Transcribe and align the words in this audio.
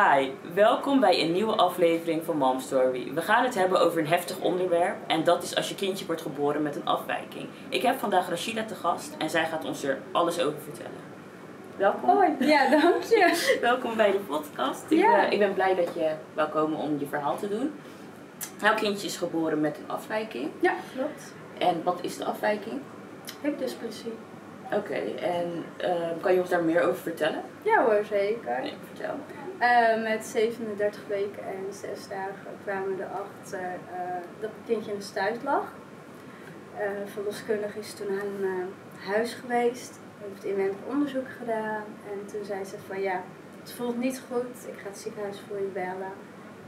Hi, 0.00 0.30
welkom 0.54 1.00
bij 1.00 1.22
een 1.22 1.32
nieuwe 1.32 1.52
aflevering 1.56 2.24
van 2.24 2.36
Mom 2.36 2.60
Story. 2.60 3.12
We 3.14 3.22
gaan 3.22 3.44
het 3.44 3.54
hebben 3.54 3.80
over 3.80 3.98
een 3.98 4.06
heftig 4.06 4.38
onderwerp 4.40 4.96
en 5.06 5.24
dat 5.24 5.42
is 5.42 5.56
als 5.56 5.68
je 5.68 5.74
kindje 5.74 6.06
wordt 6.06 6.22
geboren 6.22 6.62
met 6.62 6.76
een 6.76 6.84
afwijking. 6.86 7.48
Ik 7.68 7.82
heb 7.82 7.98
vandaag 7.98 8.28
Rashida 8.28 8.64
te 8.64 8.74
gast 8.74 9.14
en 9.18 9.30
zij 9.30 9.46
gaat 9.46 9.64
ons 9.64 9.82
er 9.82 9.98
alles 10.12 10.40
over 10.40 10.58
vertellen. 10.60 10.98
Welkom. 11.76 12.08
Hoi, 12.08 12.30
ja, 12.38 12.70
dank 12.70 13.02
je. 13.02 13.58
Welkom 13.60 13.96
bij 13.96 14.12
de 14.12 14.18
podcast. 14.18 14.84
Ik, 14.88 14.98
Ja. 14.98 15.26
eh, 15.26 15.32
ik 15.32 15.38
ben 15.38 15.54
blij 15.54 15.74
dat 15.74 15.94
je 15.94 16.10
wil 16.34 16.48
komen 16.48 16.78
om 16.78 16.98
je 16.98 17.06
verhaal 17.06 17.36
te 17.36 17.48
doen. 17.48 17.72
Elk 18.62 18.76
kindje 18.76 19.06
is 19.06 19.16
geboren 19.16 19.60
met 19.60 19.78
een 19.78 19.90
afwijking. 19.90 20.50
Ja, 20.60 20.74
klopt. 20.94 21.34
En 21.58 21.82
wat 21.84 21.98
is 22.02 22.16
de 22.16 22.24
afwijking? 22.24 22.80
Hipdysplasie. 23.42 24.12
Oké, 24.72 24.98
en 25.20 25.64
eh, 25.76 25.92
kan 26.20 26.32
je 26.34 26.40
ons 26.40 26.48
daar 26.48 26.62
meer 26.64 26.82
over 26.82 27.02
vertellen? 27.02 27.42
Ja 27.62 27.84
hoor, 27.84 28.04
zeker. 28.08 28.60
Nee, 28.60 28.74
vertel. 28.94 29.14
Eh, 29.60 30.02
met 30.02 30.24
37 30.24 31.00
weken 31.08 31.42
en 31.42 31.72
6 31.72 32.08
dagen 32.08 32.58
kwamen 32.64 32.96
we 32.96 33.02
erachter 33.02 33.58
eh, 33.60 34.22
dat 34.40 34.50
het 34.50 34.66
kindje 34.66 34.92
in 34.92 34.98
de 34.98 35.04
stuit 35.04 35.42
lag. 35.42 35.72
Eh 36.78 36.86
verloskundige 37.12 37.78
is 37.78 37.92
toen 37.92 38.20
aan 38.20 38.44
eh, 38.44 39.06
huis 39.08 39.34
geweest, 39.34 39.98
heeft 40.18 40.44
inwendig 40.44 40.78
onderzoek 40.88 41.28
gedaan 41.38 41.84
en 42.10 42.26
toen 42.26 42.44
zei 42.44 42.64
ze 42.64 42.76
van 42.86 43.00
ja, 43.00 43.22
het 43.60 43.72
voelt 43.72 43.98
niet 43.98 44.22
goed, 44.30 44.68
ik 44.68 44.78
ga 44.78 44.88
het 44.88 44.98
ziekenhuis 44.98 45.40
voor 45.48 45.58
je 45.58 45.70
bellen 45.72 46.12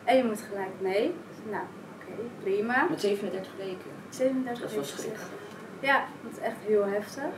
en 0.04 0.16
je 0.16 0.24
moet 0.24 0.40
gelijk 0.40 0.80
mee. 0.80 1.14
Nou, 1.50 1.64
oké, 1.96 2.12
prima. 2.42 2.86
Met 2.90 3.00
37 3.00 3.52
weken. 3.56 3.90
37 4.08 4.62
Dat 4.62 4.70
weken. 4.70 4.86
60. 4.86 5.30
Ja, 5.80 6.04
dat 6.22 6.32
is 6.32 6.38
echt 6.38 6.56
heel 6.66 6.86
heftig. 6.86 7.32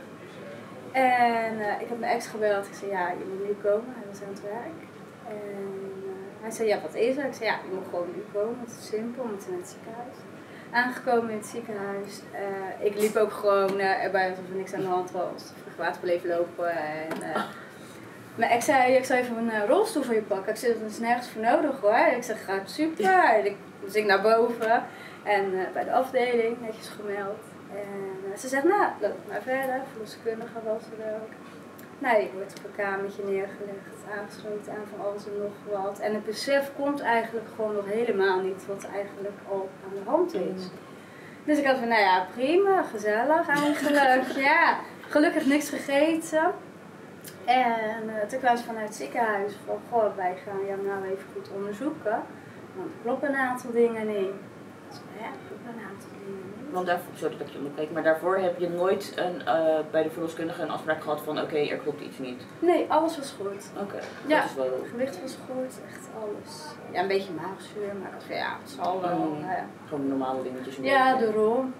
En 0.91 1.59
eh, 1.59 1.81
ik 1.81 1.87
heb 1.89 1.99
mijn 1.99 2.11
ex 2.11 2.27
gebeld. 2.27 2.67
Ik 2.67 2.73
zei, 2.73 2.91
ja, 2.91 3.09
je 3.09 3.25
moet 3.29 3.47
nu 3.47 3.53
komen. 3.53 3.93
Hij 3.95 4.07
was 4.09 4.21
aan 4.21 4.29
het 4.29 4.41
werk. 4.41 4.94
En 5.29 5.35
eh, 5.35 6.41
hij 6.41 6.51
zei, 6.51 6.67
ja, 6.67 6.81
wat 6.81 6.93
is 6.95 7.17
er? 7.17 7.25
Ik 7.25 7.33
zei, 7.33 7.49
ja, 7.49 7.59
je 7.69 7.73
moet 7.75 7.85
gewoon 7.89 8.07
nu 8.15 8.23
komen. 8.33 8.59
Het 8.59 8.77
is 8.79 8.87
simpel, 8.87 9.23
we 9.23 9.29
moeten 9.29 9.49
naar 9.49 9.59
het 9.59 9.69
ziekenhuis. 9.69 10.15
Aangekomen 10.71 11.29
in 11.31 11.37
het 11.37 11.45
ziekenhuis. 11.45 12.21
eh, 12.31 12.85
ik 12.85 12.95
liep 12.99 13.15
ook 13.15 13.31
gewoon 13.31 13.79
eh, 13.79 14.03
erbij 14.03 14.29
alsof 14.29 14.49
er 14.49 14.55
niks 14.55 14.73
aan 14.73 14.81
de 14.81 14.87
hand 14.87 15.11
was. 15.11 15.43
Vrachtwagen 15.63 15.99
bleef 16.01 16.23
lopen. 16.23 16.69
En, 16.69 17.21
eh, 17.33 17.43
mijn 18.35 18.51
ex 18.51 18.65
zei, 18.65 18.93
ik 18.93 19.05
zou 19.05 19.19
even 19.19 19.37
een 19.37 19.67
rolstoel 19.67 20.03
voor 20.03 20.13
je 20.13 20.21
pakken. 20.21 20.51
Ik 20.51 20.57
zei, 20.59 20.73
dat 20.79 20.89
is 20.89 20.99
nergens 20.99 21.29
voor 21.29 21.41
nodig 21.41 21.79
hoor. 21.79 22.15
Ik 22.15 22.23
zeg, 22.23 22.45
gaat 22.45 22.69
super. 22.69 23.05
En 23.05 23.45
ik, 23.45 23.55
dus 23.83 23.93
ik 23.93 24.05
naar 24.05 24.21
boven. 24.21 24.83
En 25.23 25.53
bij 25.73 25.83
de 25.83 25.91
afdeling, 25.93 26.61
netjes 26.61 26.87
gemeld. 26.89 27.39
En 27.71 28.39
ze 28.39 28.47
zegt, 28.47 28.63
nou, 28.63 28.87
loop 29.01 29.17
maar 29.29 29.41
verder. 29.41 29.81
Verloskundige 29.91 30.59
was 30.63 30.81
er 30.81 31.13
ook. 31.13 31.29
Nou, 31.99 32.21
ik 32.21 32.31
word 32.33 32.53
op 32.57 32.65
een 32.65 32.83
kamertje 32.85 33.23
neergelegd, 33.23 33.97
aangesloten 34.19 34.71
aan 34.71 34.87
van 34.95 35.05
alles 35.05 35.25
en 35.25 35.37
nog 35.37 35.81
wat. 35.83 35.99
En 35.99 36.13
het 36.13 36.25
besef 36.25 36.71
komt 36.75 37.01
eigenlijk 37.01 37.47
gewoon 37.55 37.75
nog 37.75 37.85
helemaal 37.85 38.41
niet 38.41 38.65
wat 38.67 38.87
eigenlijk 38.93 39.37
al 39.49 39.69
aan 39.83 40.03
de 40.03 40.09
hand 40.09 40.33
is. 40.33 40.69
Dus 41.43 41.57
ik 41.57 41.65
had 41.65 41.77
van, 41.77 41.87
nou 41.87 42.01
ja, 42.01 42.27
prima, 42.33 42.83
gezellig 42.83 43.47
eigenlijk. 43.47 44.31
ja, 44.51 44.79
gelukkig 45.07 45.45
niks 45.45 45.69
gegeten. 45.69 46.53
En 47.45 48.09
eh, 48.09 48.27
toen 48.27 48.39
kwamen 48.39 48.57
ze 48.57 48.65
vanuit 48.65 48.87
het 48.87 48.95
ziekenhuis 48.95 49.53
van, 49.65 49.79
goh, 49.89 50.15
wij 50.15 50.35
gaan 50.45 50.65
jou 50.67 50.81
nou 50.85 51.03
even 51.03 51.25
goed 51.33 51.49
onderzoeken. 51.55 52.21
Want 52.75 52.89
er 52.91 53.01
kloppen 53.01 53.29
een 53.29 53.35
aantal 53.35 53.71
dingen 53.71 54.07
niet. 54.07 54.35
Zei, 54.89 55.05
ja, 55.19 55.25
er 55.25 55.45
kloppen 55.47 55.69
een 55.73 55.87
aantal 55.89 56.09
dingen. 56.25 56.44
Want 56.75 56.87
daarvoor, 56.87 57.13
sorry 57.15 57.37
dat 57.37 57.47
ik 57.47 57.53
je 57.53 57.57
onderbreek, 57.57 57.91
maar 57.91 58.03
daarvoor 58.03 58.37
heb 58.37 58.59
je 58.59 58.69
nooit 58.69 59.13
een, 59.15 59.45
eh, 59.45 59.79
bij 59.91 60.03
de 60.03 60.09
verloskundige 60.09 60.61
een 60.61 60.69
afspraak 60.69 61.01
gehad 61.01 61.21
van 61.21 61.41
oké, 61.41 61.57
er 61.57 61.77
klopt 61.77 62.01
iets 62.01 62.17
niet. 62.17 62.41
Nee, 62.59 62.85
alles 62.91 63.17
was 63.17 63.35
goed. 63.39 63.69
Oké, 63.81 63.99
Ja. 64.27 64.39
dat 64.41 64.49
is 64.49 64.55
wel... 64.55 64.65
Het 64.65 64.89
gewicht 64.89 65.21
was 65.21 65.37
goed, 65.45 65.73
echt 65.87 66.07
alles. 66.21 66.63
Ja, 66.91 67.01
een 67.01 67.07
beetje 67.07 67.31
maagzuur, 67.33 67.95
maar 68.01 68.21
van 68.27 68.35
ja, 68.35 68.57
het 68.61 68.69
zal 68.69 69.01
wel. 69.01 69.17
Mm. 69.17 69.39
nou 69.39 69.51
ja. 69.51 69.65
Gewoon 69.87 70.07
normale 70.07 70.43
dingetjes. 70.43 70.75
Ja, 70.81 71.11
beetje. 71.17 71.25
daarom. 71.33 71.73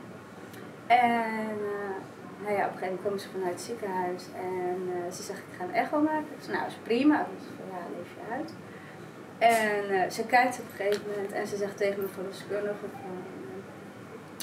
En 0.88 1.58
eh, 1.76 1.96
nou 2.44 2.54
ja, 2.58 2.66
op 2.66 2.72
een 2.72 2.78
gegeven 2.78 2.82
moment 2.82 3.02
komen 3.04 3.20
ze 3.20 3.30
vanuit 3.30 3.52
het 3.52 3.62
ziekenhuis 3.62 4.24
en 4.36 4.78
eh, 4.96 5.12
ze 5.12 5.24
zegt 5.24 5.40
ik 5.40 5.56
ga 5.58 5.64
een 5.64 5.74
echo 5.74 6.00
maken. 6.02 6.32
Ik 6.38 6.44
zei 6.44 6.58
nou 6.58 6.68
is 6.68 6.78
prima. 6.84 7.20
Ik 7.20 7.42
zei 7.46 7.54
van 7.60 7.68
ja, 7.78 7.82
leef 7.98 8.10
je 8.18 8.34
uit. 8.38 8.54
En 9.38 10.04
eh, 10.04 10.10
ze 10.10 10.26
kijkt 10.26 10.60
op 10.60 10.66
een 10.70 10.76
gegeven 10.76 11.06
moment 11.10 11.32
en 11.32 11.48
ze 11.48 11.56
zegt 11.58 11.78
tegen 11.78 11.98
mijn 11.98 12.14
verloskundige 12.14 12.88
van 13.04 13.16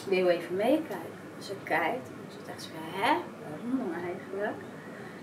wil 0.05 0.29
even 0.29 0.57
meekijken? 0.57 1.21
Ze 1.39 1.53
kijkt 1.63 2.09
en 2.09 2.27
ze 2.29 2.39
zegt 2.47 2.67
van 2.75 3.03
hè, 3.03 3.17
waarom 3.49 3.93
eigenlijk? 4.05 4.57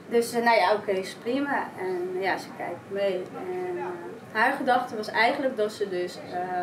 Dus 0.10 0.34
eh, 0.34 0.44
nou 0.44 0.58
ja, 0.58 0.74
oké, 0.74 0.92
is 0.92 1.14
prima. 1.14 1.68
En 1.78 2.22
ja, 2.22 2.38
ze 2.38 2.48
kijkt 2.58 2.80
mee. 2.88 3.16
En 3.16 3.78
eh, 3.78 3.84
haar 4.32 4.54
gedachte 4.54 4.96
was 4.96 5.10
eigenlijk 5.10 5.58
dat 5.58 5.72
ze 5.72 5.90
dus 5.90 6.18
eh, 6.34 6.62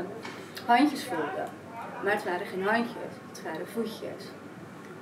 handjes 0.66 1.04
voelde. 1.04 1.44
Maar 2.04 2.12
het 2.12 2.24
waren 2.24 2.46
geen 2.46 2.62
handjes, 2.62 3.12
het 3.28 3.42
waren 3.42 3.66
voetjes. 3.66 4.24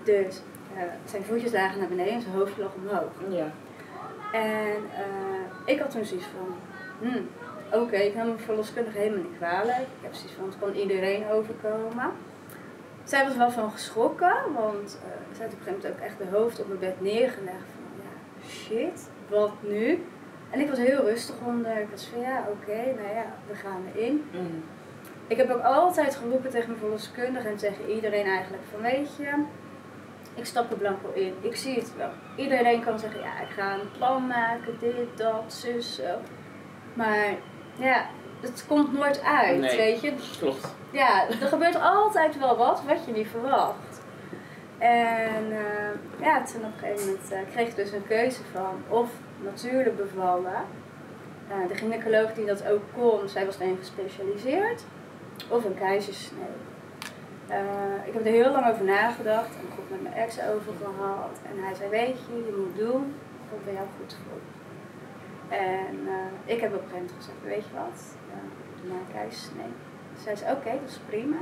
Dus 0.04 0.40
zijn 1.04 1.24
voetjes 1.24 1.52
lagen 1.52 1.78
naar 1.78 1.88
beneden 1.88 2.12
en 2.12 2.20
zijn 2.20 2.34
hoofd 2.34 2.58
lag 2.58 2.70
omhoog. 2.74 3.12
Ja. 3.28 3.52
En 4.32 4.82
ik 5.64 5.78
had 5.78 5.90
toen 5.90 6.04
zoiets 6.04 6.26
van, 6.26 6.56
hmm, 7.00 7.28
oké, 7.72 7.96
ik 7.96 8.14
nam 8.14 8.26
mijn 8.26 8.38
verloskundige 8.38 8.98
helemaal 8.98 9.22
niet 9.22 9.36
kwalijk. 9.36 9.78
Ik 9.78 10.02
heb 10.02 10.14
zoiets 10.14 10.32
van, 10.32 10.44
het 10.44 10.58
kan 10.58 10.74
iedereen 10.74 11.28
overkomen. 11.28 12.12
Zij 13.04 13.24
was 13.24 13.36
wel 13.36 13.50
van 13.50 13.70
geschrokken, 13.70 14.36
want 14.54 14.98
eh, 15.02 15.36
zij 15.36 15.44
had 15.44 15.54
op 15.54 15.58
een 15.60 15.64
gegeven 15.64 15.72
moment 15.72 15.86
ook 15.86 16.06
echt 16.06 16.18
de 16.18 16.36
hoofd 16.36 16.60
op 16.60 16.66
mijn 16.68 16.78
bed 16.80 17.00
neergelegd. 17.00 17.66
Van, 17.74 18.02
ja, 18.02 18.48
shit, 18.48 19.08
wat 19.28 19.52
nu? 19.60 20.04
En 20.50 20.60
ik 20.60 20.68
was 20.68 20.78
heel 20.78 21.04
rustig 21.04 21.34
onder. 21.44 21.80
Ik 21.80 21.88
was 21.90 22.06
van, 22.06 22.20
ja, 22.20 22.44
oké, 22.50 22.76
nou 22.76 23.14
ja, 23.14 23.24
we 23.46 23.54
gaan 23.54 23.82
erin. 23.94 24.24
Mm. 24.32 24.64
Ik 25.26 25.36
heb 25.36 25.50
ook 25.50 25.62
altijd 25.62 26.16
geroepen 26.16 26.50
tegen 26.50 26.68
mijn 26.68 26.80
verloskundige 26.80 27.48
en 27.48 27.56
tegen 27.56 27.90
iedereen 27.90 28.26
eigenlijk 28.26 28.62
van 28.70 28.80
weet 28.80 29.16
je, 29.16 29.44
ik 30.34 30.44
stap 30.44 30.70
er 30.70 30.76
blanco 30.76 31.12
in, 31.12 31.34
ik 31.40 31.56
zie 31.56 31.74
het 31.74 31.96
wel. 31.96 32.10
Iedereen 32.36 32.84
kan 32.84 32.98
zeggen 32.98 33.20
ja, 33.20 33.40
ik 33.40 33.48
ga 33.48 33.74
een 33.74 33.90
plan 33.98 34.26
maken, 34.26 34.76
dit, 34.78 35.16
dat, 35.16 35.42
zus, 35.46 35.94
zo. 35.94 36.18
Maar 36.94 37.34
ja, 37.78 38.06
het 38.44 38.64
komt 38.68 38.92
nooit 38.92 39.22
uit, 39.22 39.60
Nee. 39.60 39.76
weet 39.76 40.00
je. 40.00 40.12
Klopt. 40.38 40.74
Ja, 40.90 41.28
er 41.28 41.46
gebeurt 41.46 41.80
altijd 41.80 42.38
wel 42.38 42.56
wat 42.56 42.82
wat 42.86 43.04
je 43.06 43.12
niet 43.12 43.28
verwacht. 43.28 44.02
En 44.78 45.52
eh, 45.52 46.20
ja, 46.20 46.42
toen 46.44 46.64
op 46.64 46.72
een 46.72 46.78
gegeven 46.78 47.06
moment 47.06 47.32
eh, 47.32 47.38
kreeg 47.52 47.68
ik 47.68 47.76
dus 47.76 47.92
een 47.92 48.06
keuze 48.06 48.40
van 48.52 48.82
of 48.88 49.10
natuurlijk 49.44 49.96
bevallen. 49.96 50.62
Eh, 51.48 51.68
de 51.68 51.74
gynaecoloog 51.74 52.32
die 52.34 52.46
dat 52.46 52.66
ook 52.68 52.82
kon, 52.94 53.28
zij 53.28 53.46
was 53.46 53.58
erin 53.58 53.76
gespecialiseerd. 53.78 54.84
Of 55.48 55.64
een 55.64 55.78
keizersnee. 55.78 56.56
Ik 58.04 58.14
heb 58.14 58.24
er 58.26 58.32
heel 58.32 58.50
lang 58.52 58.66
over 58.68 58.84
nagedacht 58.84 59.48
en 59.48 59.66
goed 59.74 59.90
met 59.90 60.02
mijn 60.02 60.14
ex 60.14 60.40
over 60.40 60.72
gehad. 60.82 61.38
En 61.50 61.64
hij 61.64 61.74
zei, 61.74 61.90
weet 61.90 62.16
je, 62.26 62.34
je 62.34 62.54
moet 62.56 62.76
doen 62.78 63.14
wat 63.50 63.64
bij 63.64 63.72
jou 63.72 63.86
goed 63.98 64.16
voelt. 64.24 64.50
En 65.48 66.08
ik 66.44 66.60
heb 66.60 66.74
op 66.74 66.82
een 66.82 66.88
gegeven 66.88 67.04
moment 67.04 67.12
gezegd, 67.18 67.42
weet 67.44 67.64
je 67.64 67.74
wat, 67.74 68.00
doe 68.80 68.90
maar 68.90 68.98
een 69.00 69.12
keizersnee. 69.14 69.72
Zij 70.22 70.36
zei, 70.36 70.52
oké, 70.52 70.70
dat 70.80 70.88
is 70.90 70.98
prima. 71.06 71.36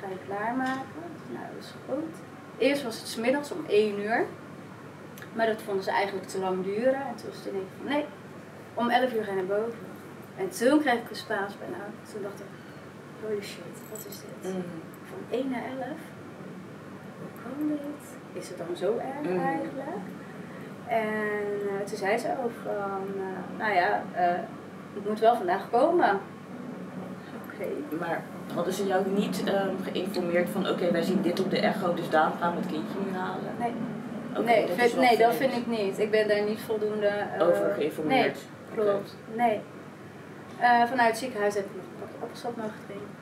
Ga 0.00 0.06
je 0.08 0.16
klaarmaken? 0.26 1.02
Ik 1.26 1.34
Nou, 1.34 1.44
dat 1.54 1.64
is 1.64 1.72
goed. 1.88 2.14
Eerst 2.58 2.82
was 2.82 2.98
het 2.98 3.08
's 3.08 3.16
middags 3.16 3.52
om 3.52 3.64
1 3.68 4.00
uur. 4.00 4.26
Maar 5.32 5.46
dat 5.46 5.62
vonden 5.62 5.84
ze 5.84 5.90
eigenlijk 5.90 6.26
te 6.26 6.38
lang 6.38 6.64
duren. 6.64 6.94
En 6.94 7.14
toen 7.16 7.28
was 7.28 7.36
het 7.38 7.46
in 7.46 7.54
één 7.54 7.62
keer 7.68 7.76
van, 7.78 7.86
nee, 7.88 8.04
om 8.74 8.88
11 8.90 9.12
uur 9.14 9.24
ga 9.24 9.30
je 9.30 9.36
naar 9.36 9.44
boven. 9.58 9.78
En 10.36 10.48
toen 10.50 10.80
kreeg 10.80 10.94
ik 10.94 11.10
een 11.10 11.16
Spaans 11.16 11.58
bijna. 11.58 11.84
Toen 12.12 12.22
dacht 12.22 12.40
ik, 12.40 12.46
holy 13.22 13.42
shit, 13.42 13.76
wat 13.90 14.06
is 14.08 14.16
dit? 14.20 14.52
Mm. 14.54 14.62
Van 15.10 15.18
1 15.38 15.50
naar 15.50 15.62
11? 15.64 15.86
Hoe 17.18 17.42
kan 17.42 17.68
dit? 17.68 18.42
Is 18.42 18.48
het 18.48 18.58
dan 18.58 18.76
zo 18.76 18.96
erg 18.96 19.30
Mm. 19.30 19.40
eigenlijk? 19.44 20.04
En 20.86 21.52
eh, 21.68 21.86
toen 21.86 21.96
zei 21.98 22.18
ze 22.18 22.28
ook 22.44 22.50
van, 22.62 23.02
eh, 23.16 23.58
nou 23.58 23.74
ja, 23.74 24.02
eh, 24.14 24.40
het 24.94 25.08
moet 25.08 25.18
wel 25.20 25.36
vandaag 25.36 25.70
komen. 25.70 26.20
Maar 27.98 28.22
hadden 28.54 28.72
ze 28.72 28.86
jou 28.86 29.02
niet 29.08 29.42
ehm, 29.44 29.74
geïnformeerd 29.92 30.48
van 30.48 30.68
oké, 30.68 30.90
wij 30.92 31.02
zien 31.02 31.22
dit 31.22 31.40
op 31.40 31.50
de 31.50 31.58
echo, 31.60 31.94
dus 31.94 32.10
daarom 32.10 32.32
gaan 32.40 32.54
we 32.54 32.60
het 32.60 32.70
kindje 32.70 32.98
nu 33.10 33.16
halen? 33.18 33.52
Nee, 33.58 33.72
nee, 34.44 34.66
dat 34.66 34.76
vind- 34.76 34.96
nee 34.96 35.16
dat 35.18 35.34
vind 35.34 35.52
ik 35.56 35.66
niet. 35.66 35.98
Ik 35.98 36.10
ben 36.10 36.28
daar 36.28 36.42
niet 36.42 36.60
voldoende 36.60 37.06
eh, 37.06 37.46
Over 37.48 37.72
geïnformeerd. 37.74 38.36
Nee, 38.74 38.84
klopt. 38.84 39.14
Nee. 39.34 39.60
Eh, 40.60 40.82
vanuit 40.84 41.08
het 41.08 41.18
ziekenhuis 41.18 41.54
heb 41.54 41.64
ik 41.64 41.70
nog 41.74 41.84
een 41.84 41.98
pakje 42.00 42.16
appelsap 42.22 42.56
mogen 42.56 42.72
drinken. 42.86 43.14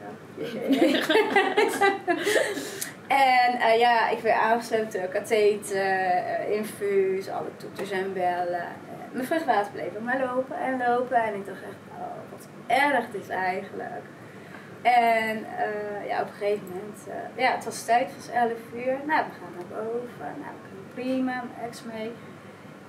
en 3.08 3.52
eh, 3.60 3.78
ja, 3.78 4.08
ik 4.10 4.18
werd 4.18 4.36
aangesloten, 4.40 5.08
katheter, 5.08 6.48
infuus, 6.50 7.28
alle 7.28 7.48
toeters 7.56 7.90
en 7.90 8.12
bellen. 8.12 8.66
Mijn 9.12 9.26
vruchtwater 9.26 9.72
bleef 9.72 9.88
maar 10.04 10.20
lopen 10.34 10.56
en 10.58 10.82
lopen. 10.88 11.16
En 11.16 11.34
ik 11.34 11.46
dacht 11.46 11.62
echt, 11.62 11.98
oh, 11.98 12.04
wat 12.30 12.46
erg 12.66 13.04
dit 13.12 13.28
eigenlijk. 13.28 14.02
En 14.84 15.44
eh, 15.58 16.06
ja, 16.08 16.20
op 16.20 16.28
een 16.28 16.34
gegeven 16.34 16.66
moment, 16.68 17.06
eh, 17.08 17.42
ja, 17.44 17.54
het 17.54 17.64
was 17.64 17.84
tijd, 17.84 18.06
het 18.06 18.16
was 18.16 18.28
11 18.28 18.50
uur. 18.74 18.96
Nou, 19.06 19.24
we 19.28 19.34
gaan 19.40 19.54
naar 19.56 19.84
boven. 19.84 20.18
Nou, 20.18 20.52
we 20.62 20.68
kunnen 20.68 20.90
prima, 20.94 21.44
mijn 21.44 21.68
ex 21.68 21.82
mee. 21.82 22.12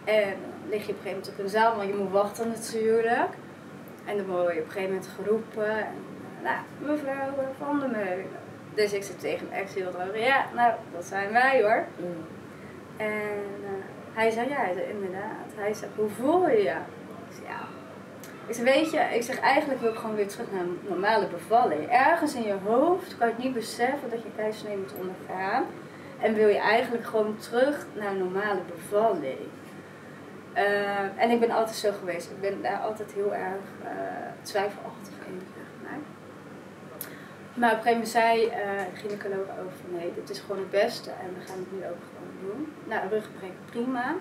En 0.04 0.36
dan 0.42 0.70
lig 0.70 0.86
je 0.86 0.92
op 0.92 0.98
een 0.98 1.04
gegeven 1.04 1.10
moment 1.10 1.30
op 1.30 1.40
een 1.40 1.50
zaal, 1.50 1.76
want 1.76 1.88
je 1.90 1.96
moet 1.96 2.12
wachten 2.12 2.48
natuurlijk. 2.48 3.34
En 4.06 4.18
dan 4.18 4.26
word 4.26 4.54
je 4.54 4.60
op 4.60 4.66
een 4.66 4.72
gegeven 4.72 4.94
moment 4.94 5.10
geroepen. 5.16 5.70
En, 5.70 5.96
eh, 6.44 6.44
nou, 6.44 6.58
mevrouw 6.80 7.54
Van 7.58 7.80
der 7.80 7.90
Meulen. 7.90 8.44
Dus 8.74 8.94
ik 8.94 9.04
zit 9.04 9.20
tegen 9.20 9.48
mijn 9.50 9.62
ex 9.62 9.74
heel 9.74 9.92
droog. 9.92 10.18
Ja, 10.18 10.46
nou, 10.54 10.74
dat 10.94 11.06
zijn 11.06 11.32
wij 11.32 11.62
hoor. 11.62 11.86
Mm. 11.98 12.26
En 12.98 13.42
hij 14.14 14.30
zei, 14.30 14.50
ja, 14.50 14.56
hij 14.56 14.74
zei, 14.74 14.86
inderdaad. 14.90 15.48
Hij 15.56 15.74
zegt, 15.74 15.92
hoe 15.96 16.10
voel 16.10 16.50
je 16.50 16.58
je? 16.58 16.76
Ik 17.30 17.36
zei, 17.36 17.46
ja. 17.48 17.68
Ik 18.48 18.56
zeg, 18.56 18.64
weet 18.64 18.92
je, 18.92 19.00
ik 19.00 19.24
zeg, 19.24 19.40
eigenlijk 19.40 19.82
wil 19.82 19.92
ik 19.92 19.98
gewoon 19.98 20.16
weer 20.16 20.28
terug 20.28 20.52
naar 20.52 20.62
een 20.62 20.80
normale 20.88 21.28
bevalling. 21.28 21.90
Ergens 21.90 22.36
in 22.36 22.44
je 22.44 22.58
hoofd 22.64 23.18
kan 23.18 23.28
je 23.28 23.34
het 23.34 23.44
niet 23.44 23.54
beseffen 23.54 24.10
dat 24.10 24.22
je 24.22 24.30
keizersnee 24.36 24.78
moet 24.78 24.94
ondergaan. 24.94 25.66
En 26.20 26.34
wil 26.34 26.48
je 26.48 26.58
eigenlijk 26.58 27.06
gewoon 27.06 27.38
terug 27.38 27.86
naar 27.94 28.16
normale 28.16 28.62
bevalling. 28.76 29.40
Eh, 30.54 31.22
en 31.24 31.30
ik 31.30 31.40
ben 31.40 31.52
altijd 31.52 31.76
zo 31.76 31.92
geweest. 32.00 32.32
Ik 32.32 32.42
ben 32.42 32.62
daar 32.62 32.80
altijd 32.80 33.12
heel 33.12 33.34
erg 33.34 33.66
eh, 33.84 33.92
twijfelachtig 34.42 35.14
in, 35.28 35.42
zeg 35.56 35.66
maar. 35.84 36.00
Maar 37.54 37.72
op 37.72 37.78
een 37.78 37.84
gegeven 37.84 37.92
moment 37.92 38.10
zei 38.10 38.46
ook 39.62 39.72
van 39.82 39.98
nee, 39.98 40.14
dit 40.16 40.30
is 40.30 40.40
gewoon 40.40 40.58
het 40.58 40.70
beste 40.70 41.10
en 41.10 41.34
we 41.40 41.48
gaan 41.48 41.60
het 41.60 41.72
nu 41.72 41.78
ook 41.78 42.04
gewoon 42.10 42.34
doen. 42.42 42.74
Nou, 42.84 43.10
ruggenbrek 43.10 43.52
prima. 43.66 44.16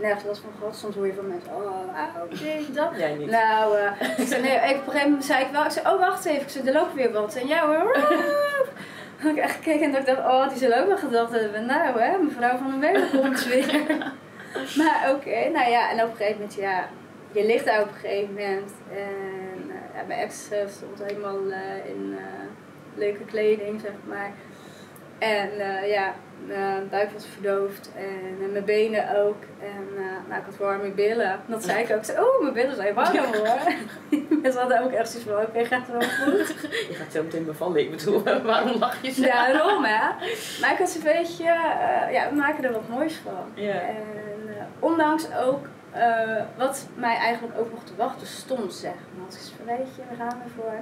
Nergens 0.00 0.24
last 0.24 0.40
van 0.40 0.52
gehad. 0.58 0.76
Soms 0.76 0.94
hoor 0.94 1.06
je 1.06 1.14
van 1.14 1.28
mensen, 1.28 1.50
oh, 1.54 1.96
auw, 2.16 2.28
dit, 2.28 2.74
dat. 2.74 2.90
Jij 2.96 3.14
niet. 3.14 3.30
Nou, 3.30 3.78
eh, 3.78 4.18
ik 4.20 4.26
zei, 4.26 4.42
nee, 4.42 4.56
ik, 4.56 4.76
op 4.76 4.86
een 4.86 4.92
gegeven 4.92 5.08
moment 5.08 5.24
zei 5.24 5.44
ik 5.44 5.50
wel, 5.50 5.64
ik 5.64 5.70
zei, 5.70 5.86
oh 5.86 5.98
wacht 5.98 6.24
even, 6.24 6.42
ik 6.42 6.48
zei, 6.48 6.66
er 6.66 6.72
loopt 6.72 6.94
weer 6.94 7.12
wat. 7.12 7.34
En 7.34 7.46
ja 7.46 7.66
hoor, 7.66 7.96
had 9.16 9.32
ik 9.36 9.36
echt 9.36 9.54
gekeken 9.54 9.94
en 9.94 10.04
dacht, 10.04 10.18
oh, 10.18 10.48
die 10.48 10.58
zullen 10.58 10.80
ook 10.80 10.86
wel 10.86 10.96
gedacht 10.96 11.32
hebben, 11.32 11.66
nou 11.66 12.00
hè, 12.00 12.18
mevrouw 12.18 12.56
van 12.56 12.70
den 12.70 12.80
Welen 12.80 13.10
komt 13.10 13.44
weer. 13.44 13.86
maar 14.78 15.12
oké, 15.14 15.48
nou 15.48 15.70
ja, 15.70 15.90
en 15.90 16.04
op 16.04 16.10
een 16.10 16.16
gegeven 16.16 16.40
moment, 16.40 16.54
ja, 16.54 16.88
je 17.32 17.46
ligt 17.46 17.64
daar 17.64 17.82
op 17.82 17.88
een 17.88 17.94
gegeven 17.94 18.34
moment. 18.34 18.70
En 18.92 19.70
eh, 19.70 19.94
ja, 19.94 20.02
mijn 20.06 20.20
ex 20.20 20.50
eh, 20.50 20.58
stond 20.68 21.02
helemaal 21.02 21.38
in 21.86 22.18
leuke 22.94 23.24
kleding, 23.24 23.80
zeg 23.80 23.92
maar. 24.04 24.32
En 25.20 25.50
eh, 25.60 25.90
ja, 25.90 26.14
mijn 26.46 26.88
buik 26.88 27.10
was 27.10 27.26
verdoofd 27.26 27.90
en 27.96 28.44
eh, 28.44 28.52
mijn 28.52 28.64
benen 28.64 29.24
ook. 29.24 29.42
En 29.60 29.86
eh, 29.96 30.28
nou, 30.28 30.40
ik 30.40 30.46
had 30.46 30.56
warme 30.56 30.90
billen. 30.90 31.40
Dat 31.46 31.64
zei 31.64 31.82
ik 31.82 31.96
ook. 31.96 32.04
Zei, 32.04 32.18
oh, 32.18 32.40
mijn 32.40 32.54
billen 32.54 32.74
zijn 32.76 32.94
warm 32.94 33.16
hoor. 33.16 33.58
Mensen 34.42 34.60
hadden 34.60 34.82
ook 34.82 34.92
echt 34.92 35.10
zoiets 35.10 35.30
van, 35.30 35.42
oké, 35.42 35.64
gaat 35.64 35.86
het 35.86 35.90
wel 35.90 36.34
goed? 36.34 36.48
Je 36.90 36.94
gaat 36.94 37.12
zo 37.12 37.22
meteen 37.22 37.44
bevallen. 37.44 37.80
Ik 37.80 37.90
bedoel, 37.90 38.22
waarom 38.42 38.78
lach 38.78 39.02
je 39.02 39.10
zo? 39.10 39.22
Daarom 39.22 39.84
hè. 39.84 40.08
Maar 40.60 40.72
ik 40.72 40.78
had 40.78 40.94
een 40.94 41.02
beetje, 41.02 41.44
eh, 41.44 42.12
ja, 42.12 42.28
we 42.30 42.36
maken 42.36 42.64
er 42.64 42.72
wat 42.72 42.88
moois 42.88 43.14
van. 43.14 43.64
Ja. 43.64 43.80
En 43.80 43.96
eh, 44.48 44.62
ondanks 44.78 45.26
ook 45.34 45.66
eh, 45.90 46.42
wat 46.56 46.88
mij 46.94 47.16
eigenlijk 47.16 47.58
ook 47.58 47.70
nog 47.70 47.84
te 47.84 47.96
wachten 47.96 48.26
stond, 48.26 48.72
zeg 48.72 48.94
maar. 49.16 49.32
Zei, 49.32 49.44
van, 49.56 49.66
weet 49.76 49.94
je, 49.96 50.02
we 50.10 50.16
gaan 50.16 50.42
ervoor. 50.44 50.74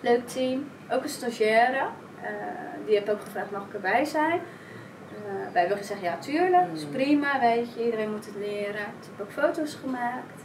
Leuk 0.00 0.28
team. 0.28 0.70
Ook 0.90 1.02
een 1.02 1.08
stagiaire. 1.08 1.86
Eh, 2.24 2.86
die 2.86 2.94
heeft 2.94 3.10
ook 3.10 3.20
gevraagd, 3.20 3.50
mag 3.50 3.66
ik 3.66 3.74
erbij 3.74 4.04
zijn? 4.04 4.40
Eh, 5.10 5.52
wij 5.52 5.60
hebben 5.60 5.78
gezegd, 5.78 6.00
ja 6.00 6.16
tuurlijk, 6.18 6.72
is 6.74 6.84
Mm. 6.84 6.92
prima, 6.92 7.40
weet 7.40 7.74
je, 7.74 7.84
iedereen 7.84 8.10
moet 8.10 8.26
het 8.26 8.36
leren. 8.36 8.80
Ik 8.80 9.04
heb 9.16 9.20
ook 9.26 9.32
foto's 9.32 9.74
gemaakt. 9.74 10.42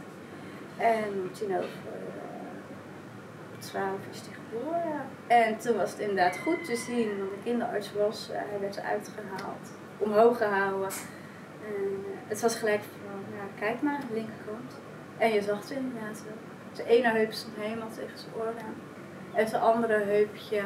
En 0.76 1.04
om 1.22 1.32
tien 1.32 1.56
over 1.56 1.68
eh, 1.86 3.58
twaalf 3.58 3.98
is 4.10 4.22
die 4.22 4.34
geboren. 4.34 5.00
En 5.26 5.58
toen 5.58 5.76
was 5.76 5.90
het 5.90 5.98
inderdaad 6.00 6.38
goed 6.38 6.64
te 6.64 6.76
zien, 6.76 7.18
want 7.18 7.30
de 7.30 7.36
kinderarts 7.44 7.92
was, 7.92 8.30
eh, 8.30 8.38
hij 8.50 8.60
werd 8.60 8.76
eruit 8.76 9.10
gehaald, 9.14 9.70
omhoog 9.98 10.36
gehouden. 10.38 10.88
En 11.64 12.04
eh, 12.04 12.28
het 12.28 12.40
was 12.40 12.54
gelijk 12.56 12.80
van, 12.80 13.36
ja, 13.36 13.66
kijk 13.66 13.82
maar, 13.82 14.00
de 14.08 14.14
linkerkant. 14.14 14.72
En 15.18 15.32
je 15.32 15.42
zag 15.42 15.60
het 15.60 15.70
inderdaad 15.70 16.22
wel. 16.24 16.34
Zijn 16.72 16.88
ene 16.88 17.08
heup 17.08 17.32
stond 17.32 17.56
helemaal 17.56 17.88
tegen 17.88 18.18
zijn 18.18 18.34
oor 18.36 18.46
aan. 18.66 18.74
En 19.34 19.48
zijn 19.48 19.62
andere 19.62 19.98
heupje 20.04 20.62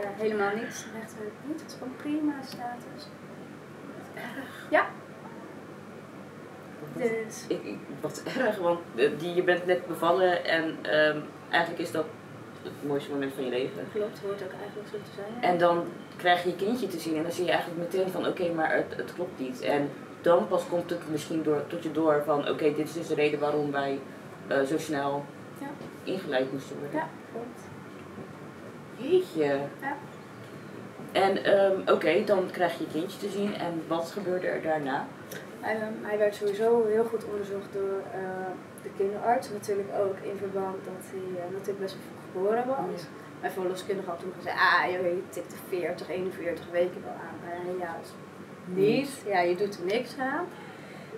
eh, 0.00 0.08
helemaal 0.18 0.54
niet. 0.54 0.74
Zijn 0.74 0.92
rechterheup 1.00 1.32
niet. 1.46 1.60
Het 1.60 1.70
is 1.70 1.76
gewoon 1.78 1.96
prima 1.96 2.32
status. 2.42 3.06
Erg. 4.14 4.66
Ja. 4.70 4.86
Dus 6.96 7.44
Ik, 7.48 7.64
ik, 7.64 7.78
wat 8.00 8.22
erg, 8.38 8.56
want 8.58 8.80
eh, 8.94 9.10
die, 9.18 9.34
je 9.34 9.42
bent 9.42 9.66
net 9.66 9.86
bevallen 9.86 10.44
en 10.44 10.76
ehm, 10.82 11.18
eigenlijk 11.50 11.82
is 11.82 11.90
dat 11.90 12.04
het 12.62 12.72
mooiste 12.86 13.10
moment 13.10 13.32
van 13.34 13.44
je 13.44 13.50
leven. 13.50 13.86
klopt, 13.92 14.20
hoort 14.20 14.42
ook 14.42 14.52
eigenlijk 14.60 14.88
zo 14.88 14.96
te 14.96 15.10
zijn. 15.14 15.52
En 15.52 15.58
dan 15.58 15.84
krijg 16.16 16.42
je 16.42 16.48
je 16.48 16.56
kindje 16.56 16.86
te 16.86 16.98
zien 16.98 17.16
en 17.16 17.22
dan 17.22 17.32
zie 17.32 17.44
je 17.44 17.50
eigenlijk 17.50 17.80
meteen 17.80 18.08
van 18.10 18.26
oké, 18.26 18.52
maar 18.52 18.74
het, 18.74 18.96
het 18.96 19.14
klopt 19.14 19.38
niet. 19.38 19.60
En 19.60 19.90
dan 20.20 20.48
pas 20.48 20.66
komt 20.68 20.90
het 20.90 21.10
misschien 21.10 21.42
door, 21.42 21.66
tot 21.66 21.82
je 21.82 21.92
door 21.92 22.22
van 22.24 22.48
oké, 22.48 22.74
dit 22.74 22.78
is 22.88 22.92
dus 22.92 23.06
de 23.06 23.14
reden 23.14 23.40
waarom 23.40 23.70
wij 23.70 23.98
eh, 24.46 24.62
zo 24.62 24.78
snel 24.78 25.24
Ja. 25.58 25.66
ingeleid 26.04 26.52
moesten 26.52 26.78
worden. 26.78 26.98
Ja, 26.98 27.08
klopt. 27.32 27.60
Jeetje. 29.02 29.60
Ja. 29.80 29.96
En 31.12 31.44
ehm, 31.44 31.94
oké, 31.94 32.24
dan 32.24 32.50
krijg 32.50 32.78
je 32.78 32.84
je 32.84 32.90
kindje 32.90 33.18
te 33.18 33.28
zien 33.28 33.54
en 33.54 33.82
wat 33.88 34.10
gebeurde 34.10 34.46
er 34.46 34.62
daarna? 34.62 35.06
Hij, 35.60 35.74
ehm, 35.74 35.92
hij 36.02 36.18
werd 36.18 36.34
sowieso 36.34 36.86
heel 36.86 37.04
goed 37.04 37.24
onderzocht 37.24 37.72
door 37.72 38.02
eh, 38.12 38.20
de 38.82 38.88
kinderarts. 38.96 39.50
Natuurlijk 39.50 39.88
ook 39.98 40.16
in 40.22 40.36
verband 40.38 40.76
dat 40.84 41.04
hij 41.12 41.42
eh, 41.42 41.52
natuurlijk 41.52 41.80
best 41.80 41.94
wel 41.94 42.02
vroeg 42.02 42.22
geboren 42.32 42.66
was. 42.66 43.00
Ja. 43.02 43.08
Mijn 43.40 43.52
verloskundige 43.52 44.10
had 44.10 44.20
toen 44.20 44.32
gezegd, 44.36 44.56
ah 44.56 44.90
joh, 44.90 45.02
je 45.02 45.22
tikt 45.28 45.50
de 45.50 45.56
40, 45.68 46.08
41 46.08 46.64
weken 46.70 47.02
wel 47.04 47.12
aan. 47.12 47.36
Maar 47.44 47.76
ja, 47.78 47.96
niet. 48.64 49.22
Ja, 49.26 49.40
je 49.40 49.56
doet 49.56 49.78
er 49.78 49.84
niks 49.84 50.18
aan. 50.18 50.46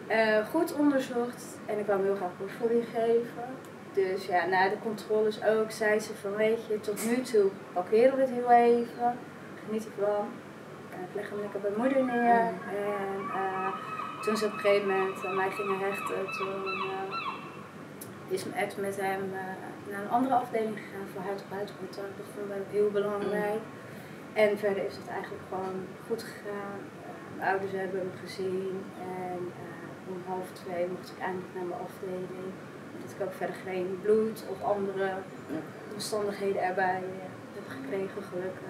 Eh, 0.07 0.47
goed 0.47 0.75
onderzocht 0.75 1.59
en 1.67 1.79
ik 1.79 1.87
wou 1.87 1.99
hem 1.99 2.07
heel 2.07 2.17
graag 2.17 2.39
borstvoeding 2.39 2.85
geven. 2.95 3.49
Dus 3.95 4.27
ja, 4.27 4.47
na 4.47 4.69
de 4.69 4.79
controles 4.83 5.45
ook 5.45 5.71
zei 5.71 6.01
ze 6.01 6.15
van 6.15 6.37
weet 6.37 6.67
je, 6.67 6.81
tot 6.81 7.05
nu 7.07 7.23
toe 7.23 7.51
parkeren 7.73 8.17
we 8.17 8.21
het 8.21 8.31
heel 8.31 8.51
even. 8.51 9.19
Geniet 9.67 9.87
ervan. 9.87 10.27
Uh, 10.91 11.03
ik 11.09 11.15
leg 11.15 11.31
hem 11.31 11.41
lekker 11.41 11.61
bij 11.61 11.71
moeder 11.77 12.05
neer. 12.05 12.31
En 12.31 13.25
eh, 13.35 13.69
toen 14.23 14.37
ze 14.37 14.47
op 14.47 14.53
een 14.53 14.59
gegeven 14.59 14.89
moment 14.89 15.25
aan 15.25 15.35
mij 15.35 15.51
gingen 15.51 15.79
hechten, 15.79 16.33
toen 16.39 16.65
eh, 16.65 17.35
is 18.29 18.45
mijn 18.45 18.61
ex 18.65 18.77
met 18.77 18.97
hem 19.01 19.23
eh, 19.33 19.91
naar 19.91 20.03
een 20.03 20.11
andere 20.11 20.35
afdeling 20.35 20.77
gegaan 20.79 21.09
voor 21.13 21.23
huid-op-huid 21.23 21.73
contact. 21.79 22.17
Dat 22.17 22.27
vonden 22.35 22.57
ook 22.57 22.73
heel 22.73 22.91
belangrijk. 22.91 23.63
En 24.33 24.59
verder 24.59 24.85
is 24.87 24.97
het 24.97 25.09
eigenlijk 25.09 25.45
gewoon 25.49 25.79
goed 26.07 26.23
gegaan. 26.23 26.79
Eh, 27.07 27.37
mijn 27.37 27.49
ouders 27.51 27.73
hebben 27.73 28.01
hem 28.01 28.15
gezien 28.25 28.77
en 28.99 29.41
eh, 29.63 30.11
om 30.11 30.19
half 30.27 30.49
twee 30.53 30.87
mocht 30.95 31.11
ik 31.15 31.19
eindelijk 31.27 31.55
naar 31.55 31.69
mijn 31.71 31.81
afdeling. 31.89 32.49
Dat 33.05 33.15
ik 33.19 33.27
ook 33.27 33.33
verder 33.33 33.57
geen 33.65 33.99
bloed 34.03 34.45
of 34.51 34.63
andere 34.71 35.11
omstandigheden 35.95 36.63
erbij 36.63 37.03
eh, 37.03 37.29
heb 37.55 37.65
gekregen, 37.69 38.23
gelukkig. 38.31 38.63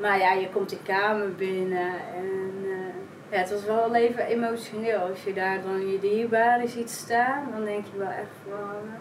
Maar 0.00 0.18
ja, 0.18 0.32
je 0.32 0.48
komt 0.48 0.68
die 0.68 0.82
kamer 0.82 1.34
binnen 1.34 1.92
en 2.14 2.52
eh, 2.64 2.94
ja, 3.30 3.38
het 3.38 3.50
was 3.50 3.64
wel 3.64 3.94
even 3.94 4.26
emotioneel. 4.26 4.98
Als 5.00 5.24
je 5.24 5.32
daar 5.32 5.62
dan 5.62 5.90
je 5.92 5.98
dierbaren 6.00 6.68
ziet 6.68 6.90
staan, 6.90 7.48
dan 7.52 7.64
denk 7.64 7.84
je 7.92 7.98
wel 7.98 8.08
echt 8.08 8.36
van... 8.48 8.58
eh, 8.84 8.98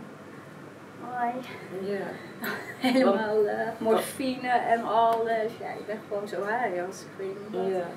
Hoi. 1.19 1.31
Ja. 1.91 2.05
Helemaal 2.91 3.45
eh, 3.45 3.67
morfine 3.77 4.49
en 4.49 4.83
alles. 4.83 5.51
Ja, 5.59 5.69
je 5.69 5.83
bent 5.85 5.99
gewoon 6.07 6.27
zo 6.27 6.35
high 6.45 6.85
als 6.87 7.01
ik 7.01 7.07
weet 7.17 7.27
niet 7.27 7.61
wat. 7.61 7.69
ja. 7.71 7.87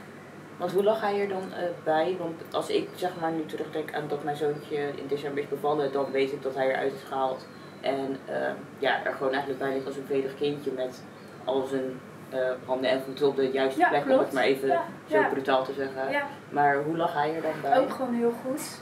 Want 0.63 0.75
hoe 0.75 0.85
lag 0.85 1.01
hij 1.01 1.21
er 1.21 1.29
dan 1.29 1.43
eh, 1.53 1.65
bij? 1.85 2.17
Want 2.19 2.55
als 2.55 2.69
ik 2.69 2.89
zeg 2.95 3.11
maar 3.21 3.31
nu 3.33 3.47
terugdenk 3.47 3.95
aan 3.95 4.09
dat 4.09 4.25
mijn 4.25 4.37
zoontje 4.37 4.77
in 4.77 5.07
december 5.07 5.43
is 5.43 5.49
bevallen, 5.49 5.93
dan 5.93 6.11
weet 6.11 6.33
ik 6.33 6.43
dat 6.43 6.55
hij 6.55 6.69
eruit 6.69 6.93
is 6.93 7.03
gehaald. 7.09 7.47
En 7.81 8.17
ehm, 8.27 8.55
ja, 8.79 9.05
er 9.05 9.13
gewoon 9.13 9.33
eigenlijk 9.33 9.63
bij 9.63 9.73
ligt 9.73 9.87
als 9.87 9.97
een 9.97 10.07
vredig 10.07 10.35
kindje 10.35 10.71
met 10.77 11.03
al 11.45 11.67
zijn 11.67 12.01
eh, 12.31 12.51
handen 12.67 12.91
en 12.91 13.03
voeten 13.03 13.27
op 13.29 13.37
de 13.37 13.51
juiste 13.51 13.81
Ja, 13.81 13.89
plek, 13.89 14.05
om 14.05 14.19
het 14.19 14.33
maar 14.33 14.43
even 14.43 14.69
Ja, 14.69 14.85
zo 15.11 15.19
ja. 15.19 15.29
brutaal 15.29 15.65
te 15.65 15.73
zeggen. 15.73 16.23
Maar 16.51 16.83
hoe 16.83 16.97
lag 16.97 17.13
hij 17.13 17.35
er 17.35 17.43
dan 17.43 17.61
bij? 17.63 17.79
ook 17.79 17.91
gewoon 17.91 18.15
heel 18.15 18.33
goed. 18.47 18.81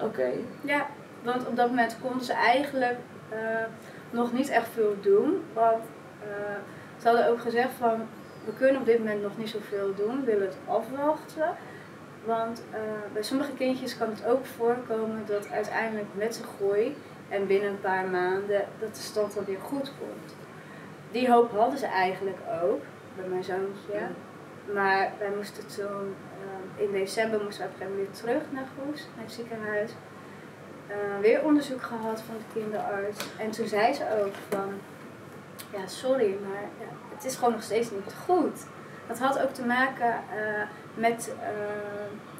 Oké. 0.00 0.30
Ja, 0.60 0.86
want 1.22 1.46
op 1.46 1.56
dat 1.56 1.68
moment 1.68 1.96
konden 2.02 2.24
ze 2.24 2.32
eigenlijk 2.32 2.98
eh, 3.28 3.38
nog 4.10 4.32
niet 4.32 4.48
echt 4.48 4.68
veel 4.68 4.94
doen. 5.00 5.42
Want 5.52 5.84
ze 6.98 7.08
hadden 7.08 7.28
ook 7.28 7.40
gezegd 7.40 7.72
van, 7.78 8.06
we 8.46 8.52
kunnen 8.58 8.80
op 8.80 8.86
dit 8.86 8.98
moment 8.98 9.22
nog 9.22 9.36
niet 9.36 9.48
zoveel 9.48 9.94
doen, 9.94 10.20
we 10.20 10.26
willen 10.26 10.46
het 10.46 10.56
afwachten. 10.66 11.56
Want 12.24 12.62
eh, 12.72 12.80
bij 13.12 13.22
sommige 13.22 13.52
kindjes 13.52 13.96
kan 13.96 14.08
het 14.08 14.26
ook 14.26 14.46
voorkomen 14.46 15.22
dat 15.26 15.50
uiteindelijk 15.50 16.08
met 16.12 16.34
de 16.34 16.42
groei 16.56 16.96
en 17.28 17.46
binnen 17.46 17.70
een 17.70 17.80
paar 17.80 18.06
maanden 18.06 18.64
dat 18.78 18.94
de 18.94 19.02
stand 19.02 19.34
dan 19.34 19.44
weer 19.44 19.60
goed 19.62 19.92
komt. 19.98 20.34
Die 21.10 21.30
hoop 21.30 21.50
hadden 21.50 21.78
ze 21.78 21.86
eigenlijk 21.86 22.38
ook 22.62 22.82
bij 23.16 23.28
mijn 23.28 23.44
zoontje. 23.44 24.00
Maar 24.74 25.12
wij 25.18 25.30
moesten 25.36 25.66
toen, 25.66 26.14
eh, 26.40 26.82
in 26.84 26.92
december 26.92 27.42
moesten 27.42 27.64
we 27.64 27.68
op 27.68 27.74
een 27.74 27.86
gegeven 27.86 27.98
moment 27.98 28.20
weer 28.20 28.22
terug 28.22 28.42
naar 28.52 28.66
Goes, 28.76 29.06
naar 29.14 29.24
het 29.24 29.32
ziekenhuis. 29.32 29.90
Eh, 30.86 30.96
weer 31.20 31.44
onderzoek 31.44 31.82
gehad 31.82 32.20
van 32.20 32.34
de 32.38 32.60
kinderarts. 32.60 33.26
En 33.38 33.50
toen 33.50 33.66
zei 33.66 33.92
ze 33.92 34.04
ook 34.24 34.34
van, 34.48 34.72
ja 35.72 35.86
sorry, 35.86 36.36
maar 36.48 36.62
ja, 36.78 37.14
het 37.14 37.24
is 37.24 37.34
gewoon 37.34 37.52
nog 37.52 37.62
steeds 37.62 37.90
niet 37.90 38.14
goed. 38.24 38.66
Dat 39.06 39.18
had 39.18 39.38
ook 39.38 39.52
te 39.52 39.64
maken 39.64 40.12
eh, 40.12 40.62
met 40.94 41.34
eh, 41.40 41.48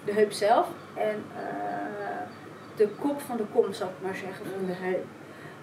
de 0.05 0.13
heup 0.13 0.33
zelf 0.33 0.69
en 0.95 1.25
eh, 1.37 2.27
de 2.77 2.89
kop 2.89 3.21
van 3.21 3.37
de 3.37 3.45
kom, 3.53 3.73
zal 3.73 3.89
ik 3.89 4.07
maar 4.07 4.17
zeggen, 4.17 4.47
van 4.57 4.67
de 4.67 4.73
heup. 4.73 5.05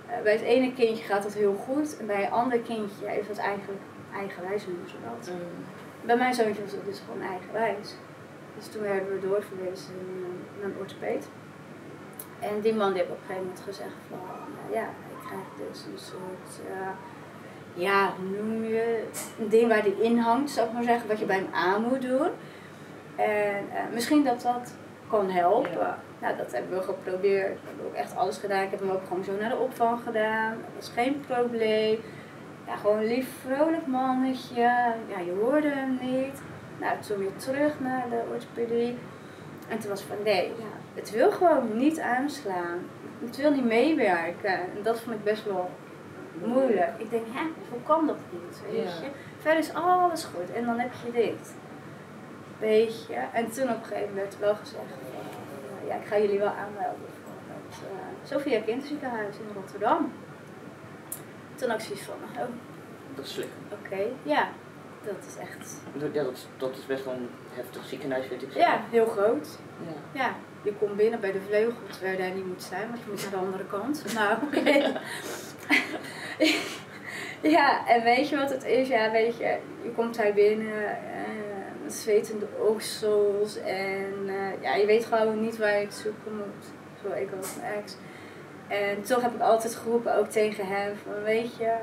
Eh, 0.08 0.22
bij 0.24 0.32
het 0.32 0.42
ene 0.42 0.74
kindje 0.74 1.04
gaat 1.04 1.24
dat 1.24 1.34
heel 1.34 1.56
goed 1.56 1.98
en 1.98 2.06
bij 2.06 2.26
een 2.26 2.32
ander 2.32 2.60
kindje 2.60 3.20
is 3.20 3.28
dat 3.28 3.38
eigenlijk 3.38 3.82
eigenwijs 4.16 4.68
noemen 4.68 4.90
ze 4.90 4.96
dat. 5.10 5.34
Mm. 5.34 5.66
Bij 6.06 6.18
mijn 6.18 6.34
zoontje 6.34 6.64
was 6.64 6.72
het 6.72 6.86
dus 6.86 7.02
gewoon 7.06 7.30
eigenwijs. 7.30 7.96
Dus 8.58 8.68
toen 8.68 8.82
werden 8.82 9.10
we 9.10 9.28
doorverwezen 9.28 9.94
naar 10.60 10.70
een 10.70 10.78
orthopeed. 10.80 11.28
En 12.40 12.62
die 12.62 12.74
man 12.74 12.94
die 12.94 12.98
heeft 12.98 13.12
op 13.12 13.18
een 13.18 13.26
gegeven 13.26 13.48
moment 13.48 13.64
gezegd 13.66 13.98
van, 14.10 14.20
nou 14.58 14.74
ja, 14.80 14.88
ik 15.14 15.20
krijg 15.28 15.48
dus 15.62 15.80
een 15.86 16.00
soort, 16.12 16.52
ja, 17.74 18.14
hoe 18.18 18.44
noem 18.44 18.64
je, 18.64 19.04
een 19.40 19.50
ding 19.50 19.68
waar 19.68 19.84
die 19.84 20.02
in 20.02 20.18
hangt, 20.18 20.52
zou 20.52 20.68
ik 20.68 20.74
maar 20.74 20.84
zeggen, 20.84 21.08
wat 21.08 21.20
je 21.20 21.26
bij 21.26 21.36
hem 21.36 21.54
aan 21.54 21.82
moet 21.82 22.02
doen. 22.02 22.30
En 23.16 23.66
eh, 23.74 23.94
misschien 23.94 24.24
dat 24.24 24.42
dat 24.42 24.74
kan 25.08 25.30
helpen. 25.30 25.72
Ja. 25.72 25.98
Nou, 26.20 26.38
dat 26.38 26.52
hebben 26.52 26.78
we 26.78 26.84
geprobeerd. 26.84 27.62
We 27.62 27.68
hebben 27.68 27.86
ook 27.86 27.94
echt 27.94 28.16
alles 28.16 28.38
gedaan. 28.38 28.64
Ik 28.64 28.72
heb 28.72 28.80
hem 28.80 28.90
ook 28.90 29.08
gewoon 29.08 29.24
zo 29.24 29.32
naar 29.40 29.50
de 29.50 29.58
opvang 29.58 30.00
gedaan. 30.04 30.52
Dat 30.52 30.70
was 30.76 30.92
geen 30.94 31.24
probleem. 31.28 32.00
Ja, 32.68 32.76
gewoon 32.76 32.98
een 32.98 33.08
lief, 33.08 33.28
vrolijk 33.46 33.88
mannetje. 33.88 34.62
Ja, 35.08 35.20
je 35.26 35.36
hoorde 35.42 35.70
hem 35.70 36.00
niet. 36.02 36.42
Nou, 36.80 37.00
toen 37.08 37.18
weer 37.18 37.36
terug 37.36 37.80
naar 37.80 38.06
de 38.10 38.22
orthopedie. 38.34 38.98
En 39.68 39.80
toen 39.80 39.90
was 39.90 40.02
van, 40.02 40.16
nee, 40.24 40.48
ja, 40.48 40.74
het 40.94 41.12
wil 41.12 41.32
gewoon 41.32 41.78
niet 41.78 42.00
aanslaan. 42.00 42.80
Het 43.26 43.36
wil 43.36 43.52
niet 43.52 43.66
meewerken. 43.66 44.54
En 44.54 44.84
dat 44.84 45.00
vond 45.00 45.16
ik 45.16 45.24
best 45.24 45.46
wel 45.46 45.70
moeilijk. 46.34 46.92
Ik 46.98 47.10
denk, 47.10 47.26
hè, 47.32 47.42
hoe 47.70 47.80
kan 47.86 48.08
dat 48.08 48.16
niet? 48.30 48.62
Weet 48.72 48.84
Ja. 48.84 49.02
je? 49.02 49.08
Verder 49.40 49.60
is 49.60 49.74
alles 49.74 50.24
goed. 50.24 50.52
En 50.56 50.66
dan 50.66 50.80
heb 50.80 50.92
je 51.06 51.12
dit. 51.12 51.54
Weet 52.60 53.06
je? 53.08 53.14
En 53.34 53.52
toen 53.52 53.70
op 53.70 53.78
een 53.78 53.84
gegeven 53.86 54.08
moment 54.10 54.16
werd 54.16 54.40
wel 54.40 54.56
gezegd, 54.56 54.84
eh, 54.84 55.88
ja, 55.88 55.96
ik 55.96 56.06
ga 56.08 56.18
jullie 56.20 56.40
wel 56.40 56.48
aanmelden 56.64 57.10
voor 57.24 57.34
het 57.68 57.78
uh, 57.84 58.30
Sophia 58.38 58.60
Kinderziekenhuis 58.62 59.36
in 59.36 59.54
Rotterdam. 59.56 60.12
Toen 61.56 61.70
had 61.70 61.80
ik 61.80 61.86
zoiets 61.86 62.04
van, 62.06 62.16
oh, 62.42 62.48
Dat 63.16 63.26
is 63.26 63.34
slim. 63.34 63.48
oké, 63.72 64.02
ja, 64.24 64.48
dat 65.04 65.16
is 65.28 65.38
echt, 65.38 65.78
Ja, 66.14 66.24
dat, 66.24 66.32
is- 66.34 66.48
dat 66.58 66.78
is 66.78 66.86
best 66.86 67.06
wel 67.06 67.14
een 67.14 67.30
heftig 67.54 67.86
ziekenhuis, 67.86 68.26
vind 68.26 68.42
ik 68.42 68.52
zo. 68.52 68.60
ja, 68.60 68.82
heel 68.90 69.06
groot. 69.06 69.48
Ja. 69.86 70.22
Ja, 70.24 70.36
je 70.62 70.74
komt 70.74 70.96
binnen 70.96 71.20
bij 71.20 71.32
de 71.32 71.42
vleugel 71.48 71.78
terwijl 71.92 72.12
je 72.18 72.24
daar 72.24 72.32
niet 72.36 72.48
moet 72.48 72.64
zijn, 72.64 72.88
want 72.90 73.00
je 73.00 73.06
moet 73.10 73.22
naar 73.22 73.32
de 73.32 73.46
andere 73.46 73.66
kant. 73.66 74.14
Nou, 74.14 74.38
oké. 74.44 74.92
ja, 77.56 77.88
en 77.88 78.04
weet 78.04 78.30
je 78.30 78.38
wat 78.38 78.50
het 78.50 78.64
is? 78.64 78.88
Ja, 78.88 79.12
weet 79.12 79.38
je, 79.38 79.58
je 79.84 79.92
komt 79.96 80.16
daar 80.16 80.34
binnen, 80.34 80.88
eh, 80.88 81.84
met 81.84 81.94
zwetende 81.94 82.48
oksels 82.68 83.58
en 83.58 84.14
eh, 84.28 84.62
ja, 84.62 84.76
je 84.76 84.86
weet 84.86 85.06
gewoon 85.06 85.42
niet 85.42 85.58
waar 85.58 85.80
je 85.80 85.86
het 85.86 85.94
zoeken 85.94 86.36
moet. 86.36 86.66
Zo 87.02 87.22
ik 87.22 87.30
als 87.38 87.56
ex. 87.78 87.96
En 88.68 89.02
toch 89.02 89.22
heb 89.22 89.34
ik 89.34 89.42
altijd 89.42 89.76
geroepen, 89.76 90.18
ook 90.18 90.28
tegen 90.30 90.68
hem, 90.68 90.96
van 91.04 91.24
weet 91.24 91.56
je, 91.58 91.76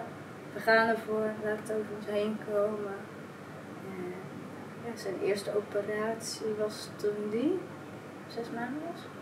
we 0.53 0.61
gaan 0.61 0.89
ervoor, 0.89 1.31
laat 1.45 1.59
het 1.63 1.73
over 1.73 1.91
ons 1.97 2.07
heen 2.07 2.39
komen. 2.53 2.95
Zijn 4.95 5.21
eerste 5.25 5.57
operatie 5.57 6.55
was 6.59 6.89
toen 6.97 7.31
die 7.31 7.59
zes 8.27 8.51
maanden 8.55 8.83
was. 8.93 9.20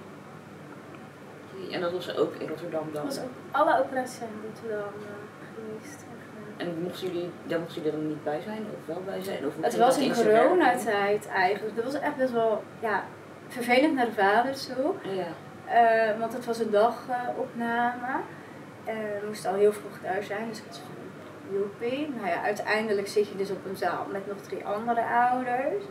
En 1.71 1.81
dat 1.81 1.93
was 1.93 2.17
ook 2.17 2.35
in 2.35 2.49
Rotterdam 2.49 2.85
Dat 2.85 2.95
dan. 2.95 3.05
was 3.05 3.19
ook 3.19 3.31
alle 3.51 3.79
operaties 3.79 4.17
zijn 4.17 4.31
in 4.31 4.51
Rotterdam 4.51 4.93
uh, 5.01 5.07
geweest. 5.55 6.05
En 6.57 6.83
mochten 6.83 7.07
jullie, 7.07 7.31
daar 7.47 7.59
mochten 7.59 7.77
jullie 7.77 7.93
er 7.93 7.99
dan 7.99 8.09
niet 8.09 8.25
bij 8.25 8.41
zijn? 8.41 8.67
Of 8.79 8.87
wel 8.87 9.03
bij 9.05 9.23
zijn? 9.23 9.47
Of 9.47 9.53
Het 9.61 9.77
was 9.77 9.95
dat 9.95 10.05
in 10.05 10.13
coronatijd 10.13 11.29
eigenlijk. 11.29 11.77
Dat 11.77 11.85
was 11.85 11.95
echt 11.95 12.17
best 12.17 12.33
wel 12.33 12.63
ja, 12.81 13.05
vervelend 13.49 13.95
naar 13.95 14.07
de 14.07 14.13
vader 14.13 14.55
toe. 14.55 14.93
Ja. 15.03 15.27
Eh, 15.65 16.19
want 16.19 16.33
het 16.33 16.45
was 16.45 16.59
een 16.59 16.71
dagopname. 16.71 18.21
Eh, 18.85 18.95
we 18.95 19.27
moesten 19.27 19.51
al 19.51 19.57
heel 19.57 19.73
vroeg 19.73 19.99
thuis 20.03 20.27
zijn, 20.27 20.49
dus 20.49 20.59
ik 20.59 20.65
was 20.69 20.81
joepie. 21.53 22.09
Nou 22.17 22.29
ja, 22.29 22.43
uiteindelijk 22.43 23.09
zit 23.09 23.29
je 23.29 23.37
dus 23.37 23.51
op 23.51 23.65
een 23.65 23.77
zaal 23.77 24.07
met 24.13 24.27
nog 24.27 24.37
drie 24.41 24.65
andere 24.67 25.05
ouders. 25.05 25.85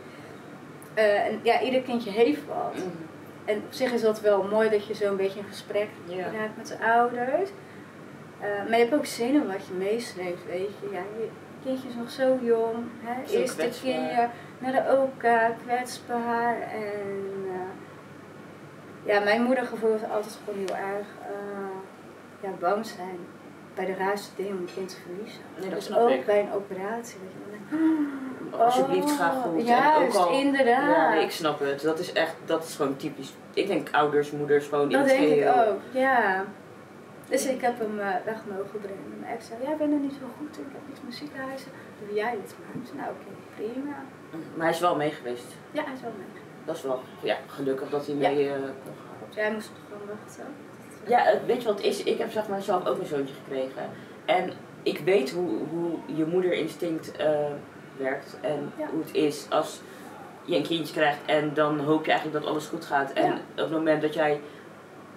Eh, 0.94 1.26
en 1.26 1.40
ja, 1.42 1.60
ieder 1.60 1.80
kindje 1.80 2.10
heeft 2.10 2.46
wat. 2.46 2.74
Mhm. 2.74 2.86
En 3.48 3.56
op 3.56 3.72
zich 3.72 3.92
is 3.92 4.00
dat 4.00 4.20
wel 4.20 4.42
mooi 4.42 4.68
dat 4.70 4.86
je 4.86 4.94
zo'n 4.94 5.16
beetje 5.16 5.38
een 5.38 5.46
gesprek 5.48 5.88
raakt 6.08 6.56
met 6.56 6.66
de 6.66 6.84
ouders. 6.84 7.50
Eh, 8.40 8.48
maar 8.48 8.78
je 8.78 8.84
hebt 8.84 8.94
ook 8.94 9.06
zinnen 9.06 9.46
wat 9.46 9.66
je 9.66 9.72
meesleept, 9.72 10.46
weet 10.46 10.70
je. 10.80 10.88
Ja, 10.92 11.00
je 11.18 11.28
kindje 11.64 11.88
is 11.88 11.94
nog 11.94 12.10
zo 12.10 12.38
jong. 12.42 12.76
Hè? 13.00 13.26
Zo 13.26 13.38
Eerste 13.38 13.56
kwetsbaar. 13.56 13.92
keer 13.92 14.30
naar 14.58 14.72
de 14.72 14.96
OK, 14.96 15.54
kwetsbaar. 15.64 16.60
En 16.60 17.44
eh, 17.46 19.12
ja, 19.12 19.20
mijn 19.20 19.42
moeder 19.42 19.64
gevoelde 19.64 20.06
altijd 20.06 20.38
gewoon 20.44 20.58
heel 20.58 20.76
erg 20.76 21.06
eh, 21.22 21.78
ja, 22.40 22.50
bang 22.60 22.86
zijn 22.86 23.18
bij 23.74 23.84
de 23.86 23.94
raarste 23.94 24.30
dingen 24.36 24.52
om 24.52 24.58
een 24.58 24.74
kind 24.74 24.88
te 24.88 24.96
verliezen. 25.06 25.40
Nee, 25.60 25.70
dat 25.70 25.78
dus 25.78 25.96
ook 25.96 26.10
ik. 26.10 26.26
bij 26.26 26.40
een 26.40 26.52
operatie. 26.52 27.18
Dat 27.18 27.32
je 27.32 27.38
dan 27.40 27.50
denkt, 27.50 28.27
Alsjeblieft, 28.58 29.10
ga 29.10 29.30
oh, 29.36 29.42
goed. 29.42 29.66
Juist, 29.66 30.16
en 30.16 30.22
ook 30.22 30.26
al, 30.26 30.32
inderdaad. 30.40 30.96
Ja, 30.96 31.10
nee, 31.10 31.22
ik 31.24 31.30
snap 31.30 31.60
het. 31.60 31.82
Dat 31.82 31.98
is 31.98 32.12
echt, 32.12 32.34
dat 32.44 32.64
is 32.64 32.74
gewoon 32.76 32.96
typisch. 32.96 33.32
Ik 33.54 33.66
denk 33.66 33.88
ouders, 33.92 34.30
moeders, 34.30 34.66
gewoon 34.66 34.84
in 34.84 34.90
Dat 34.90 35.00
het 35.00 35.08
denk 35.08 35.22
ik 35.22 35.42
geheel. 35.42 35.64
ook, 35.66 35.80
ja. 35.90 36.44
Dus 37.28 37.46
ik 37.46 37.60
heb 37.60 37.78
hem 37.78 37.98
eh, 38.00 38.06
weg 38.24 38.36
mogen 38.48 38.80
brengen. 38.80 39.14
Mijn 39.20 39.32
ex 39.32 39.46
zei, 39.46 39.58
jij 39.62 39.76
bent 39.76 39.92
er 39.92 39.98
niet 39.98 40.12
zo 40.12 40.26
goed 40.38 40.56
in, 40.56 40.62
ik 40.64 40.72
heb 40.72 40.80
niks 40.88 41.00
met 41.04 41.14
ziekenhuizen. 41.14 41.70
Doe 42.06 42.16
jij 42.16 42.30
het 42.30 42.54
maar. 42.58 42.82
Ik 42.82 42.86
zei, 42.88 42.98
nou 42.98 43.10
oké, 43.10 43.30
prima. 43.56 43.96
Maar 44.54 44.66
hij 44.66 44.74
is 44.74 44.80
wel 44.80 44.96
mee 44.96 45.10
geweest. 45.10 45.46
Ja, 45.70 45.82
hij 45.84 45.92
is 45.94 46.00
wel 46.00 46.12
mee. 46.16 46.42
Dat 46.64 46.76
is 46.76 46.82
wel 46.82 47.00
ja, 47.22 47.36
gelukkig 47.46 47.88
dat 47.90 48.06
hij 48.06 48.14
Ja. 48.14 48.28
mee 48.30 48.48
eh, 48.48 48.54
kon 48.54 48.94
gaan. 49.04 49.28
Jij 49.34 49.52
moest 49.52 49.66
toch 49.68 49.98
gewoon 50.00 50.16
wachten. 50.22 50.44
Ja, 51.06 51.18
het- 51.22 51.46
weet 51.46 51.62
je 51.62 51.68
wat 51.68 51.76
het 51.76 51.86
is? 51.86 52.02
Ik 52.02 52.18
heb 52.18 52.30
zeg 52.30 52.48
maar 52.48 52.62
zelf 52.62 52.86
ook 52.86 52.98
een 52.98 53.06
zoontje 53.06 53.34
gekregen. 53.44 53.90
En 54.24 54.50
ik 54.82 54.98
weet 54.98 55.30
hoe, 55.30 55.48
hoe 55.70 55.90
je 56.06 56.24
moederinstinct 56.26 57.16
eh, 57.16 57.28
werkt 57.98 58.36
en 58.40 58.72
Ja. 58.76 58.86
hoe 58.90 59.00
het 59.00 59.14
is 59.14 59.46
als 59.50 59.80
je 60.44 60.56
een 60.56 60.62
kindje 60.62 60.94
krijgt 60.94 61.18
en 61.26 61.54
dan 61.54 61.78
hoop 61.80 62.04
je 62.04 62.10
eigenlijk 62.10 62.42
dat 62.42 62.50
alles 62.52 62.66
goed 62.66 62.84
gaat. 62.84 63.12
En 63.12 63.32
op 63.32 63.38
het 63.56 63.70
moment 63.70 64.02
dat 64.02 64.14
jij 64.14 64.40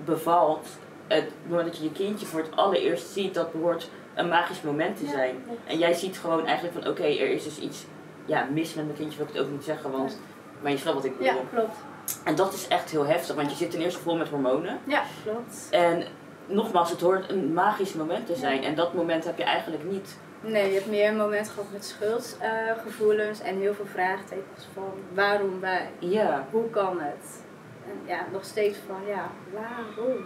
bevalt, 0.05 0.67
het 1.07 1.29
moment 1.47 1.67
dat 1.67 1.77
je 1.77 1.83
je 1.83 1.91
kindje 1.91 2.25
voor 2.25 2.39
het 2.39 2.55
allereerst 2.55 3.07
ziet, 3.07 3.33
dat 3.33 3.51
behoort 3.51 3.89
een 4.15 4.27
magisch 4.27 4.61
moment 4.61 4.97
te 4.97 5.05
zijn. 5.07 5.43
En 5.67 5.77
jij 5.77 5.93
ziet 5.93 6.17
gewoon 6.19 6.45
eigenlijk 6.45 6.81
van 6.81 6.91
oké, 6.91 7.03
er 7.03 7.29
is 7.29 7.43
dus 7.43 7.59
iets 7.59 7.85
ja, 8.25 8.47
mis 8.51 8.73
met 8.73 8.85
mijn 8.85 8.97
kindje, 8.97 9.17
wil 9.17 9.27
ik 9.27 9.33
het 9.33 9.43
ook 9.43 9.51
niet 9.51 9.63
zeggen, 9.63 9.91
want 9.91 10.19
maar 10.61 10.71
je 10.71 10.77
snapt 10.77 10.95
wat 10.95 11.05
ik 11.05 11.17
bedoel. 11.17 11.33
Ja, 11.33 11.39
klopt. 11.53 11.77
En 12.23 12.35
dat 12.35 12.53
is 12.53 12.67
echt 12.67 12.89
heel 12.91 13.05
heftig, 13.05 13.35
want 13.35 13.49
je 13.51 13.55
zit 13.57 13.71
ten 13.71 13.81
eerste 13.81 13.99
vol 13.99 14.17
met 14.17 14.29
hormonen. 14.29 14.79
Ja, 14.83 15.03
klopt. 15.23 15.67
En 15.69 16.03
nogmaals, 16.45 16.89
het 16.89 17.01
hoort 17.01 17.29
een 17.29 17.53
magisch 17.53 17.93
moment 17.93 18.25
te 18.25 18.35
zijn. 18.35 18.63
En 18.63 18.75
dat 18.75 18.93
moment 18.93 19.23
heb 19.23 19.37
je 19.37 19.43
eigenlijk 19.43 19.83
niet. 19.91 20.17
Nee, 20.41 20.67
je 20.67 20.73
hebt 20.73 20.89
meer 20.89 21.07
een 21.09 21.17
moment 21.17 21.49
gehad 21.49 21.71
met 21.71 21.85
schuldgevoelens 21.85 23.39
en 23.41 23.57
heel 23.59 23.73
veel 23.73 23.85
vraagtekens 23.85 24.67
van 24.73 24.93
waarom 25.13 25.59
wij? 25.59 25.89
Ja. 25.99 26.45
Hoe 26.51 26.69
kan 26.69 26.99
het? 26.99 27.41
En 27.85 27.99
ja, 28.07 28.25
nog 28.31 28.45
steeds 28.45 28.77
van 28.87 29.01
ja, 29.07 29.29
waarom? 29.53 30.17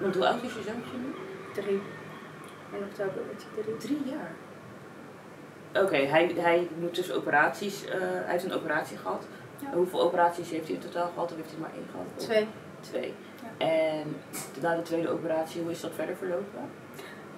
Want 0.00 0.14
hoe 0.14 0.26
oud 0.26 0.42
is 0.42 0.54
je 0.54 0.62
zoontje 0.62 0.96
nu? 0.96 1.14
Drie. 1.52 1.82
In 2.72 2.84
oktober 2.90 3.24
wordt 3.26 3.44
hij 3.54 3.62
drie. 3.62 3.76
Drie 3.76 4.02
jaar. 4.14 4.30
Oké, 5.84 5.96
hij, 5.96 6.34
hij 6.36 6.68
moet 6.78 6.94
dus 6.94 7.12
operaties. 7.12 7.84
eh, 7.84 8.00
hij 8.00 8.22
heeft 8.26 8.44
een 8.44 8.52
operatie 8.54 8.96
gehad. 8.96 9.24
Ja. 9.58 9.72
Hoeveel 9.72 10.00
operaties 10.00 10.50
heeft 10.50 10.66
hij 10.66 10.74
in 10.74 10.80
totaal 10.80 11.10
gehad? 11.14 11.30
Of 11.30 11.36
heeft 11.36 11.50
hij 11.50 11.60
maar 11.60 11.70
één 11.74 11.86
gehad? 11.90 12.06
Twee. 12.16 12.46
Twee. 12.80 13.14
Ja. 13.58 13.66
En 13.66 14.16
na 14.60 14.76
de 14.76 14.82
tweede 14.82 15.08
operatie, 15.10 15.62
hoe 15.62 15.70
is 15.70 15.80
dat 15.80 15.90
verder 15.94 16.16
verlopen? 16.16 16.70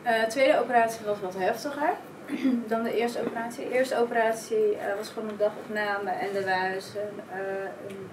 Eh, 0.03 0.21
de 0.21 0.27
tweede 0.27 0.59
operatie 0.61 1.07
was 1.07 1.21
wat 1.21 1.35
heftiger 1.39 1.91
dan 2.73 2.83
de 2.83 2.97
eerste 2.97 3.21
operatie. 3.21 3.69
De 3.69 3.75
eerste 3.75 3.99
operatie 3.99 4.77
eh, 4.77 4.97
was 4.97 5.09
gewoon 5.09 5.29
een 5.29 5.37
dagopname 5.37 6.11
en 6.11 6.33
ze 6.83 6.99
eh, 7.33 7.39
een, 7.89 8.09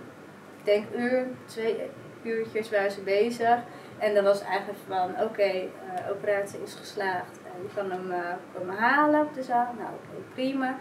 ik 0.57 0.63
denk 0.63 0.85
uur, 0.97 1.27
twee 1.45 1.81
uurtjes 2.23 2.69
waren 2.69 2.91
ze 2.91 3.01
bezig. 3.01 3.57
En 3.97 4.13
dan 4.13 4.23
was 4.23 4.41
eigenlijk 4.41 4.79
van, 4.87 5.21
oké, 5.21 5.41
eh, 5.41 5.69
operatie 6.11 6.61
is 6.63 6.73
geslaagd. 6.73 7.39
Je 7.61 7.73
kan 7.75 7.91
hem 7.91 8.13
komen 8.53 8.75
halen 8.75 9.21
op 9.21 9.33
de 9.33 9.43
zaal. 9.43 9.73
Nou, 9.77 9.89
oké, 9.89 10.33
prima. 10.33 10.77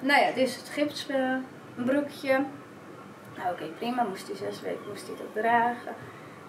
Nou 0.00 0.20
ja, 0.20 0.26
dit 0.26 0.48
is 0.48 0.56
het 0.56 0.68
gips, 0.68 1.06
eh, 1.08 1.36
een 1.76 1.84
broekje. 1.84 2.44
Nou, 3.36 3.52
oké, 3.52 3.64
prima. 3.78 4.02
Moest 4.02 4.26
hij 4.26 4.36
zes 4.36 4.60
weken 4.60 4.88
moest 4.88 5.06
hij 5.06 5.42
dragen. 5.42 5.94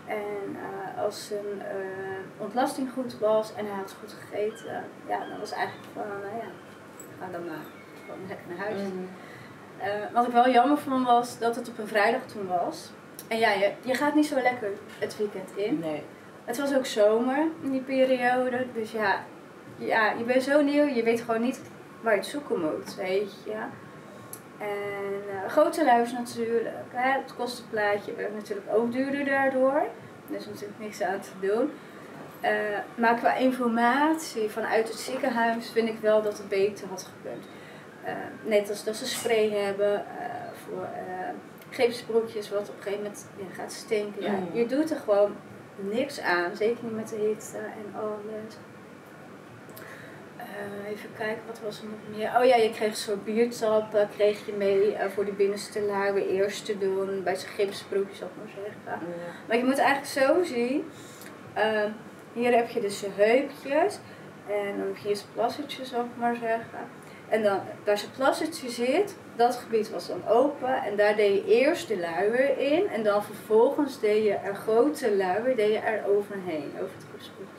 En 0.05 0.55
eh, 0.55 1.03
als 1.03 1.27
zijn 1.27 1.61
eh, 1.61 2.41
ontlasting 2.41 2.91
goed 2.91 3.19
was 3.19 3.53
en 3.55 3.65
hij 3.65 3.75
had 3.75 3.95
goed 3.99 4.15
gegeten, 4.19 4.83
ja, 5.07 5.19
dan 5.29 5.39
was 5.39 5.51
eigenlijk 5.51 5.87
van, 5.93 6.03
nou 6.07 6.35
ja, 6.35 6.49
ga 7.19 7.31
dan 7.31 7.45
maar 7.45 7.65
gewoon 8.05 8.27
lekker 8.27 8.45
naar 8.47 8.65
huis. 8.65 8.79
Eh, 9.77 10.13
wat 10.13 10.27
ik 10.27 10.33
wel 10.33 10.49
jammer 10.49 10.77
vond 10.77 11.05
was 11.05 11.39
dat 11.39 11.55
het 11.55 11.69
op 11.69 11.77
een 11.77 11.87
vrijdag 11.87 12.21
toen 12.25 12.47
was. 12.47 12.91
En 13.27 13.37
ja, 13.37 13.51
je, 13.51 13.71
je 13.81 13.93
gaat 13.93 14.15
niet 14.15 14.25
zo 14.25 14.41
lekker 14.41 14.69
het 14.99 15.17
weekend 15.17 15.49
in. 15.55 15.79
Nee. 15.79 16.03
Het 16.45 16.57
was 16.57 16.75
ook 16.75 16.85
zomer 16.85 17.47
in 17.61 17.71
die 17.71 17.81
periode, 17.81 18.65
dus 18.73 18.91
ja, 18.91 19.23
ja, 19.77 20.11
je 20.11 20.23
bent 20.23 20.43
zo 20.43 20.61
nieuw, 20.61 20.85
je 20.85 21.03
weet 21.03 21.21
gewoon 21.21 21.41
niet 21.41 21.61
waar 22.01 22.13
je 22.13 22.19
het 22.19 22.29
zoeken 22.29 22.61
moet, 22.61 22.95
weet 22.95 23.33
je. 23.45 23.55
En 24.65 25.21
eh 25.43 25.49
grote 25.51 25.85
luis 25.85 26.11
natuurlijk, 26.11 26.75
hè, 26.89 27.11
het 27.21 27.35
kostenplaatje 27.35 28.15
werd 28.15 28.35
natuurlijk 28.35 28.67
ook 28.73 28.91
duurder 28.91 29.25
daardoor. 29.25 29.81
Er 30.29 30.35
is 30.35 30.45
natuurlijk 30.45 30.79
niks 30.79 31.01
aan 31.01 31.19
te 31.19 31.29
doen. 31.39 31.71
Eh, 32.41 32.51
maar 32.95 33.15
qua 33.15 33.35
informatie 33.35 34.49
vanuit 34.49 34.87
het 34.87 34.97
ziekenhuis 34.97 35.69
vind 35.69 35.89
ik 35.89 35.99
wel 35.99 36.21
dat 36.21 36.37
het 36.37 36.49
beter 36.49 36.87
had 36.87 37.09
gekund. 37.15 37.45
Eh, 38.03 38.13
net 38.43 38.69
als 38.69 38.83
dat 38.83 38.95
ze 38.95 39.05
spray 39.05 39.49
hebben 39.49 40.05
voor 40.65 40.83
uh, 40.83 42.49
wat 42.51 42.69
op 42.69 42.75
een 42.75 42.81
gegeven 42.81 42.97
moment 42.97 43.27
ja, 43.37 43.45
gaat 43.53 43.71
stinken. 43.71 44.21
Ja, 44.21 44.31
Mm. 44.31 44.49
je 44.53 44.65
doet 44.65 44.91
er 44.91 44.97
gewoon 44.97 45.35
niks 45.75 46.21
aan, 46.21 46.55
zeker 46.55 46.83
niet 46.83 46.95
met 46.95 47.09
de 47.09 47.15
hitte 47.15 47.57
en 47.57 47.99
alles. 47.99 48.55
Eh, 50.45 50.91
even 50.91 51.09
kijken, 51.17 51.43
wat 51.47 51.59
was 51.59 51.81
er 51.81 51.85
nog 51.85 52.17
meer? 52.17 52.31
Oh 52.37 52.45
ja, 52.45 52.55
je 52.55 52.69
kreeg 52.69 52.89
een 52.89 52.95
soort 52.95 53.23
biertappen, 53.23 54.09
kreeg 54.15 54.45
je 54.45 54.53
mee 54.53 54.95
eh, 54.95 55.09
voor 55.09 55.25
die 55.25 55.33
binnenste 55.33 55.81
luier 55.81 56.27
eerst 56.27 56.65
te 56.65 56.77
doen 56.77 57.23
bij 57.23 57.35
zijn 57.35 57.51
gipsbroekjes, 57.51 58.17
zal 58.17 58.27
ik 58.27 58.33
maar 58.37 58.63
zeggen. 58.63 59.07
Maar 59.47 59.57
je 59.57 59.63
moet 59.63 59.77
eigenlijk 59.77 60.27
zo 60.27 60.43
zien. 60.43 60.83
hier 62.33 62.55
heb 62.55 62.69
je 62.69 62.81
dus 62.81 62.99
je 62.99 63.09
heupjes. 63.15 63.99
En 64.47 64.77
dan 64.77 64.87
heb 64.87 64.97
je 64.97 65.07
hier 65.07 65.15
zijn 65.15 65.29
plassetje, 65.33 65.85
zal 65.85 66.03
ik 66.03 66.17
maar 66.17 66.35
zeggen. 66.35 66.79
En 67.29 67.43
dan, 67.43 67.59
waar 67.85 67.97
zijn 67.97 68.11
plassetje 68.11 68.69
zit, 68.69 69.15
dat 69.35 69.55
gebied 69.55 69.89
was 69.89 70.07
dan 70.07 70.27
open. 70.27 70.83
En 70.83 70.95
daar 70.95 71.15
deed 71.15 71.33
je 71.33 71.45
eerst 71.45 71.87
de 71.87 71.99
luier 71.99 72.57
in. 72.57 72.87
En 72.87 73.03
dan 73.03 73.23
vervolgens 73.23 73.99
deed 73.99 74.23
je 74.23 74.33
er 74.33 74.55
grote 74.55 75.15
luier 75.15 75.55
deed 75.55 75.71
je 75.71 75.79
er 75.79 76.05
overheen, 76.07 76.71
over 76.73 76.95
het 76.95 77.05
gipsbroekje. 77.11 77.54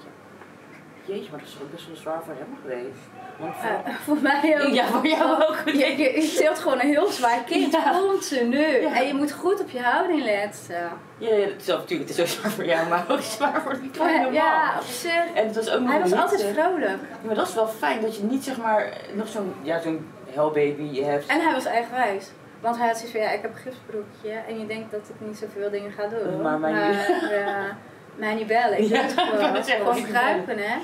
Jeetje, 1.07 1.31
maar 1.31 1.41
dat 1.41 1.49
is 1.49 1.57
ook 1.63 1.71
best 1.71 1.87
wel 1.87 1.97
zwaar 1.97 2.23
voor 2.25 2.35
hem 2.35 2.59
geweest. 2.63 3.03
Want 3.39 3.55
voor... 3.57 3.71
Eh, 3.85 3.95
voor 4.07 4.19
mij 4.23 4.65
ook. 4.65 4.75
ja, 4.75 4.87
voor 4.87 5.07
jou 5.07 5.43
ook. 5.43 5.57
Je, 5.65 5.97
je, 5.97 6.51
gewoon 6.55 6.81
een 6.81 6.89
heel 6.89 7.11
zwaar 7.11 7.45
kind, 7.45 7.73
Ja. 7.73 7.99
continu. 8.01 8.81
Ja. 8.81 8.95
En 8.97 9.07
je 9.07 9.15
moet 9.15 9.33
goed 9.33 9.61
op 9.61 9.71
je 9.71 9.81
houding 9.81 10.25
letten. 10.25 10.91
Ja, 11.19 11.35
ja, 11.35 11.47
het 11.47 11.61
is 11.61 11.67
natuurlijk, 11.67 12.09
het 12.09 12.19
is 12.19 12.21
ook 12.21 12.27
zwaar 12.27 12.51
voor 12.51 12.65
jou, 12.65 12.89
maar 12.89 13.05
ook 13.09 13.21
zwaar 13.21 13.63
voor 13.63 13.81
die 13.81 13.91
kleine 13.91 14.25
man. 14.25 14.33
Ja, 14.33 14.75
op 14.81 14.87
zich. 14.87 15.25
En 15.35 15.47
het 15.47 15.57
was 15.57 15.71
ook 15.71 15.89
Hij 15.89 16.01
was 16.01 16.13
altijd 16.13 16.41
eh, 16.41 16.53
vrolijk. 16.53 16.99
Maar 17.23 17.35
dat 17.35 17.49
is 17.49 17.55
wel 17.55 17.69
fijn 17.69 18.01
dat 18.01 18.17
je 18.17 18.23
niet 18.23 18.45
zeg 18.45 18.57
maar 18.57 18.93
nog 19.13 19.29
zo'n 19.29 19.55
ja, 19.63 19.81
zo'n 19.81 20.07
hellbaby 20.31 21.03
hebt. 21.03 21.27
En 21.27 21.41
hij 21.41 21.53
was 21.53 21.65
eigenwijs. 21.65 22.31
Want 22.61 22.77
hij 22.77 22.87
had 22.87 22.97
zoiets 22.97 23.17
van, 23.17 23.27
ja, 23.27 23.31
ik 23.31 23.43
heb 23.43 23.51
een 23.51 23.61
gipsbroekje. 23.61 24.31
En 24.49 24.59
je 24.61 24.67
denkt 24.67 24.91
dat 24.91 25.01
ik 25.09 25.27
niet 25.27 25.37
zoveel 25.39 25.71
dingen 25.71 25.93
ga 25.93 26.07
doen. 26.07 26.43
Maar 26.43 26.63
eh, 26.73 27.65
mij 28.17 28.35
niet 28.35 28.47
bellen. 28.47 28.79
Ik 28.83 28.89
Ja, 28.89 29.01
het 29.03 29.13
gewoon. 29.21 29.65
Gewoon 29.65 30.03
kruipen, 30.05 30.59
hè. 30.59 30.77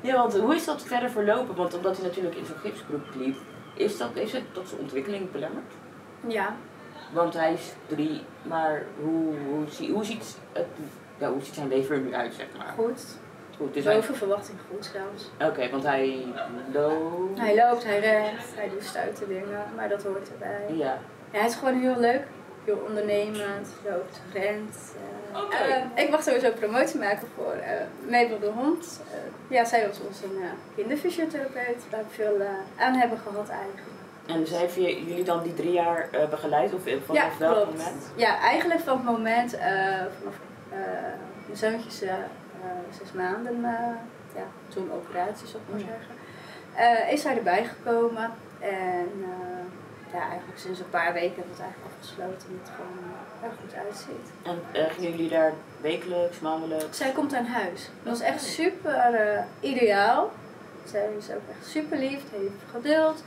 Ja, 0.00 0.14
want 0.16 0.36
hoe 0.38 0.54
is 0.54 0.64
dat 0.64 0.82
verder 0.82 1.10
verlopen? 1.10 1.54
Want 1.54 1.74
omdat 1.74 1.96
hij 1.96 2.06
natuurlijk 2.06 2.34
in 2.36 2.46
zo'n 2.46 2.56
gipsbroek 2.56 3.14
liep, 3.14 3.36
is 3.74 3.98
dat, 3.98 4.08
heeft 4.14 4.32
het 4.32 4.54
tot 4.54 4.68
zijn 4.68 4.80
ontwikkeling 4.80 5.30
belemmerd? 5.30 5.72
Ja. 6.26 6.54
Want 7.12 7.34
hij 7.34 7.52
is 7.52 7.72
drie, 7.86 8.20
maar 8.42 8.82
hoe, 9.00 9.34
hoe, 9.48 9.64
zie- 9.70 9.92
hoe, 9.92 10.04
ziet, 10.04 10.38
het, 10.52 10.66
ja, 11.18 11.30
hoe 11.30 11.42
ziet 11.42 11.54
zijn 11.54 11.68
leven 11.68 11.94
er 11.96 12.00
nu 12.02 12.14
uit, 12.14 12.34
zeg 12.34 12.46
maar? 12.58 12.72
Goed. 12.76 13.02
Goed, 13.56 13.74
dus 13.74 13.84
hij, 13.84 13.94
Boven 13.94 14.14
verwachting 14.16 14.58
goed 14.70 14.90
zelfs. 14.92 15.50
Oké, 15.52 15.70
want 15.70 15.82
hij 15.82 16.24
loopt. 16.72 17.38
Hij 17.40 17.54
loopt, 17.56 17.84
hij 17.84 17.98
rent, 18.00 18.40
hij 18.54 18.68
doet 18.68 18.84
stoute 18.84 19.26
dingen. 19.26 19.64
Maar 19.76 19.88
dat 19.88 20.02
hoort 20.02 20.30
erbij. 20.32 20.76
Ja. 20.76 20.98
Ja, 21.30 21.38
hij 21.38 21.46
is 21.48 21.54
gewoon 21.54 21.80
heel 21.80 21.96
leuk. 21.98 22.22
Heel 22.64 22.84
ondernemend, 22.88 23.68
loopt, 23.90 24.20
rent. 24.32 24.94
eh. 24.96 25.11
Oké. 25.34 25.56
Eh, 25.56 26.04
ik 26.04 26.10
mag 26.10 26.22
sowieso 26.22 26.50
promotie 26.50 26.98
maken 27.00 27.28
voor 27.36 27.52
eh 27.52 28.10
Mabel 28.10 28.38
de 28.38 28.50
Hond. 28.54 29.00
Eh, 29.12 29.18
ja, 29.56 29.64
zij 29.64 29.86
was 29.88 29.98
onze 30.06 30.24
uh, 30.38 30.44
kinderfysiotherapeut. 30.76 31.82
Waar 31.90 32.00
we 32.08 32.14
veel 32.14 32.40
eh, 32.40 32.82
aan 32.84 32.94
hebben 32.94 33.18
gehad 33.18 33.48
eigenlijk. 33.48 33.86
En 34.26 34.38
dus 34.40 34.50
heeft 34.50 34.74
jullie 34.74 35.24
dan 35.24 35.42
die 35.42 35.54
drie 35.54 35.72
jaar 35.72 36.08
eh, 36.10 36.28
begeleid? 36.28 36.74
Of 36.74 36.80
vanaf 36.82 37.22
ja, 37.22 37.28
welk 37.38 37.66
moment? 37.66 38.10
Ja, 38.14 38.38
eigenlijk 38.38 38.80
van 38.80 38.96
het 38.96 39.04
moment 39.06 39.54
eh, 39.54 39.68
vanaf 40.18 40.34
eh, 40.70 40.78
mijn 41.46 41.58
zoontje 41.58 42.06
eh, 42.06 42.16
zes 42.98 43.12
maanden, 43.12 43.54
eh, 43.64 43.94
ja, 44.34 44.42
toen 44.68 44.90
operatie 44.92 45.46
zou 45.46 45.62
ik 45.66 45.70
maar 45.72 45.80
Ja. 45.80 45.86
zeggen, 45.86 46.14
eh, 47.06 47.12
is 47.12 47.24
hij 47.24 47.36
erbij 47.36 47.64
gekomen. 47.64 48.30
En 48.60 49.08
eh, 49.22 49.61
ja, 50.12 50.28
eigenlijk 50.28 50.58
sinds 50.58 50.78
een 50.80 50.90
paar 50.90 51.12
weken 51.12 51.36
hebben 51.36 51.56
we 51.56 51.62
het 51.62 51.70
eigenlijk 51.70 51.92
afgesloten 51.94 52.48
en 52.48 52.60
het 52.62 52.70
gewoon 52.76 52.98
eh, 53.40 53.46
er 53.48 53.54
goed 53.60 53.74
uitziet. 53.86 54.26
En 54.42 54.58
eh, 54.72 54.92
gingen 54.94 55.10
jullie 55.10 55.28
daar 55.28 55.52
wekelijks, 55.80 56.40
maandelijks? 56.40 56.96
Zij 56.98 57.10
komt 57.12 57.34
aan 57.34 57.46
huis. 57.46 57.90
Dat 58.02 58.18
was 58.18 58.20
echt 58.28 58.42
super 58.42 58.94
eh, 58.94 59.42
ideaal. 59.60 60.30
Zij 60.84 61.08
is 61.18 61.30
ook 61.30 61.42
echt 61.58 61.70
super 61.70 61.98
lief, 61.98 62.22
heeft 62.30 62.62
geduld. 62.70 63.22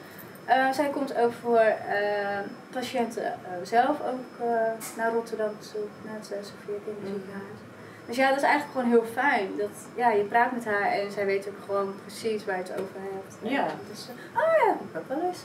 Eh, 0.45 0.71
zij 0.71 0.89
komt 0.89 1.17
ook 1.17 1.34
voor 1.41 1.58
eh, 1.58 2.39
patiënten 2.71 3.26
eh, 3.26 3.38
zelf 3.63 3.89
ook 3.89 4.48
eh, 4.48 4.56
naar 4.98 5.12
Rotterdam 5.13 5.52
toe, 5.71 5.82
naar 6.02 6.15
het 6.15 6.32
uh, 6.32 6.38
Sofia 6.38 6.80
Kinderziekenhuis. 6.86 7.60
Dus 8.06 8.15
ja, 8.15 8.28
dat 8.28 8.38
is 8.38 8.43
eigenlijk 8.43 8.71
gewoon 8.71 8.89
heel 8.89 9.12
fijn. 9.13 9.58
Dat, 9.58 9.69
ja, 9.95 10.10
je 10.12 10.24
praat 10.24 10.52
met 10.52 10.65
haar 10.65 10.91
en 10.91 11.12
zij 11.12 11.26
weet 11.26 11.48
ook 11.48 11.63
gewoon 11.65 11.95
precies 12.02 12.45
waar 12.45 12.58
je 12.58 12.62
het 12.63 12.71
over 12.71 12.95
hebt. 12.95 13.36
Ja. 13.54 13.65
Dus, 13.89 14.08
eh, 14.08 14.41
oh 14.41 14.67
ja, 14.67 14.76
dat 14.91 15.02
ook 15.02 15.08
wel 15.08 15.28
eens. 15.28 15.39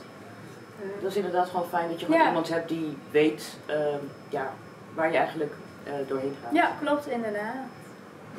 Dat 1.01 1.09
is 1.11 1.15
inderdaad 1.17 1.49
gewoon 1.49 1.67
fijn 1.69 1.89
dat 1.89 1.99
je 1.99 2.05
gewoon 2.05 2.21
Ja. 2.21 2.27
iemand 2.27 2.49
hebt 2.49 2.69
die 2.69 2.97
weet 3.11 3.57
ehm, 3.65 3.97
ja, 4.29 4.53
waar 4.93 5.11
je 5.11 5.17
eigenlijk 5.17 5.53
eh, 5.83 5.93
doorheen 6.07 6.35
gaat. 6.43 6.53
ja, 6.53 6.71
klopt 6.83 7.07
inderdaad. 7.07 7.55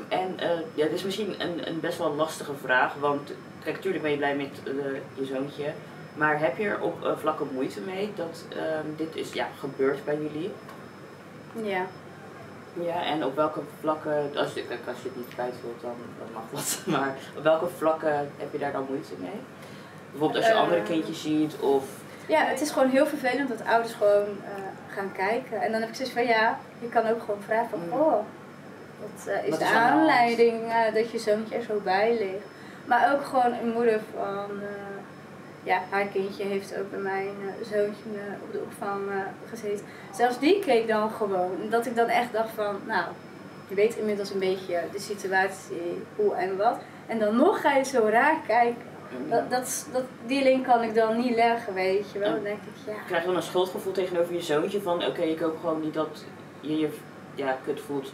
En 0.09 0.39
eh, 0.39 0.49
ja, 0.75 0.85
dit 0.85 0.93
is 0.93 1.05
misschien 1.05 1.35
een, 1.41 1.69
een 1.69 1.81
best 1.81 1.99
wel 1.99 2.15
lastige 2.15 2.55
vraag, 2.63 2.95
want 2.95 3.33
kijk, 3.65 3.77
natuurlijk 3.77 4.03
ben 4.03 4.13
je 4.13 4.17
blij 4.19 4.37
met 4.37 4.61
eh, 4.65 4.73
je 5.15 5.25
zoontje. 5.25 5.73
Maar 6.15 6.39
heb 6.41 6.57
je 6.57 6.65
er 6.69 6.81
op 6.81 7.17
vlakken 7.19 7.49
moeite 7.53 7.81
mee 7.81 8.13
dat 8.17 8.45
ehm, 8.49 8.87
dit 8.97 9.17
is 9.17 9.33
ja, 9.33 9.47
gebeurd 9.59 10.05
bij 10.05 10.17
jullie? 10.23 10.53
Ja. 11.63 11.87
Ja, 12.81 13.05
en 13.05 13.25
op 13.25 13.37
welke 13.37 13.61
vlakken, 13.81 14.31
als 14.37 14.55
je, 14.55 14.65
kijk, 14.67 14.81
als 14.89 14.97
je 15.03 15.09
het 15.09 15.17
niet 15.17 15.29
kwijt 15.35 15.55
wilt, 15.63 15.81
dan, 15.81 15.95
dan 16.19 16.29
mag 16.33 16.43
dat. 16.53 16.83
Maar 16.97 17.15
op 17.37 17.43
welke 17.43 17.67
vlakken 17.77 18.31
heb 18.37 18.53
je 18.53 18.59
daar 18.59 18.73
dan 18.73 18.87
moeite 18.89 19.13
mee? 19.19 19.41
Bijvoorbeeld 20.11 20.39
als 20.45 20.53
je 20.53 20.59
Eh. 20.59 20.63
andere 20.63 20.83
kindjes 20.83 21.23
ziet 21.23 21.57
of... 21.61 21.85
Ja, 22.27 22.45
het 22.45 22.61
is 22.61 22.71
gewoon 22.71 22.89
heel 22.89 23.07
vervelend 23.07 23.49
dat 23.49 23.65
ouders 23.67 23.95
gewoon 23.95 24.29
eh, 24.45 24.95
gaan 24.95 25.13
kijken. 25.13 25.63
En 25.63 25.73
dan 25.73 25.81
heb 25.81 25.91
ik 25.91 25.95
zoiets 25.95 26.15
van 26.15 26.27
ja, 26.27 26.59
je 26.79 26.89
kan 26.89 27.07
ook 27.07 27.21
gewoon 27.21 27.43
vragen 27.47 27.69
van 27.71 27.81
Mm. 27.87 27.93
oh, 27.93 28.25
wat 29.01 29.27
eh, 29.27 29.45
is 29.45 29.51
Wat 29.51 29.59
de 29.59 29.65
is 29.65 29.73
aanleiding 29.73 30.63
eh, 30.69 30.95
dat 30.95 31.11
je 31.11 31.19
zoontje 31.19 31.55
er 31.55 31.63
zo 31.63 31.81
bij 31.85 32.17
ligt. 32.19 32.47
Maar 32.85 33.15
ook 33.15 33.25
gewoon 33.25 33.53
een 33.53 33.73
moeder 33.73 34.01
van, 34.15 34.51
ja, 35.63 35.81
haar 35.91 36.07
kindje 36.07 36.45
heeft 36.45 36.79
ook 36.79 36.91
bij 36.91 36.99
mijn 36.99 37.35
zoontje 37.61 38.11
op 38.45 38.53
de 38.53 38.61
opvang 38.61 39.01
gezeten. 39.49 39.87
Zelfs 40.15 40.39
die 40.39 40.59
keek 40.59 40.89
dan 40.89 41.11
gewoon. 41.11 41.51
Dat 41.71 41.87
ik 41.87 41.97
dan 41.97 42.09
echt 42.09 42.33
dacht 42.33 42.51
van, 42.55 42.81
nou, 42.87 43.05
je 43.69 43.75
weet 43.75 43.97
inmiddels 43.97 44.31
een 44.31 44.39
beetje 44.39 44.81
de 44.93 45.01
situatie, 45.01 46.03
hoe 46.17 46.35
en 46.35 46.57
wat. 46.57 46.77
En 47.07 47.19
dan 47.19 47.37
nog 47.37 47.61
ga 47.61 47.77
je 47.77 47.85
zo 47.85 48.09
raar 48.11 48.37
kijken. 48.47 48.92
Dat, 49.29 49.51
dat, 49.51 49.87
dat, 49.93 50.05
die 50.27 50.43
link 50.43 50.65
kan 50.65 50.83
ik 50.83 50.95
dan 50.95 51.17
niet 51.17 51.35
leggen, 51.35 51.75
weet 51.75 52.11
je 52.13 52.19
wel. 52.19 52.31
Dan 52.31 52.43
denk 52.43 52.59
ik, 52.59 52.95
ja. 52.95 53.03
Krijg 53.07 53.21
je 53.21 53.27
dan 53.27 53.37
een 53.37 53.43
schuldgevoel 53.43 53.93
tegenover 53.93 54.35
je 54.35 54.43
zoontje 54.43 54.81
van 54.81 55.07
oké, 55.07 55.23
ik 55.23 55.39
hoop 55.39 55.59
gewoon 55.61 55.81
niet 55.81 55.95
dat 55.95 56.25
je 56.61 56.79
je 56.79 56.89
ja, 57.35 57.59
kut 57.65 57.81
voelt 57.81 58.13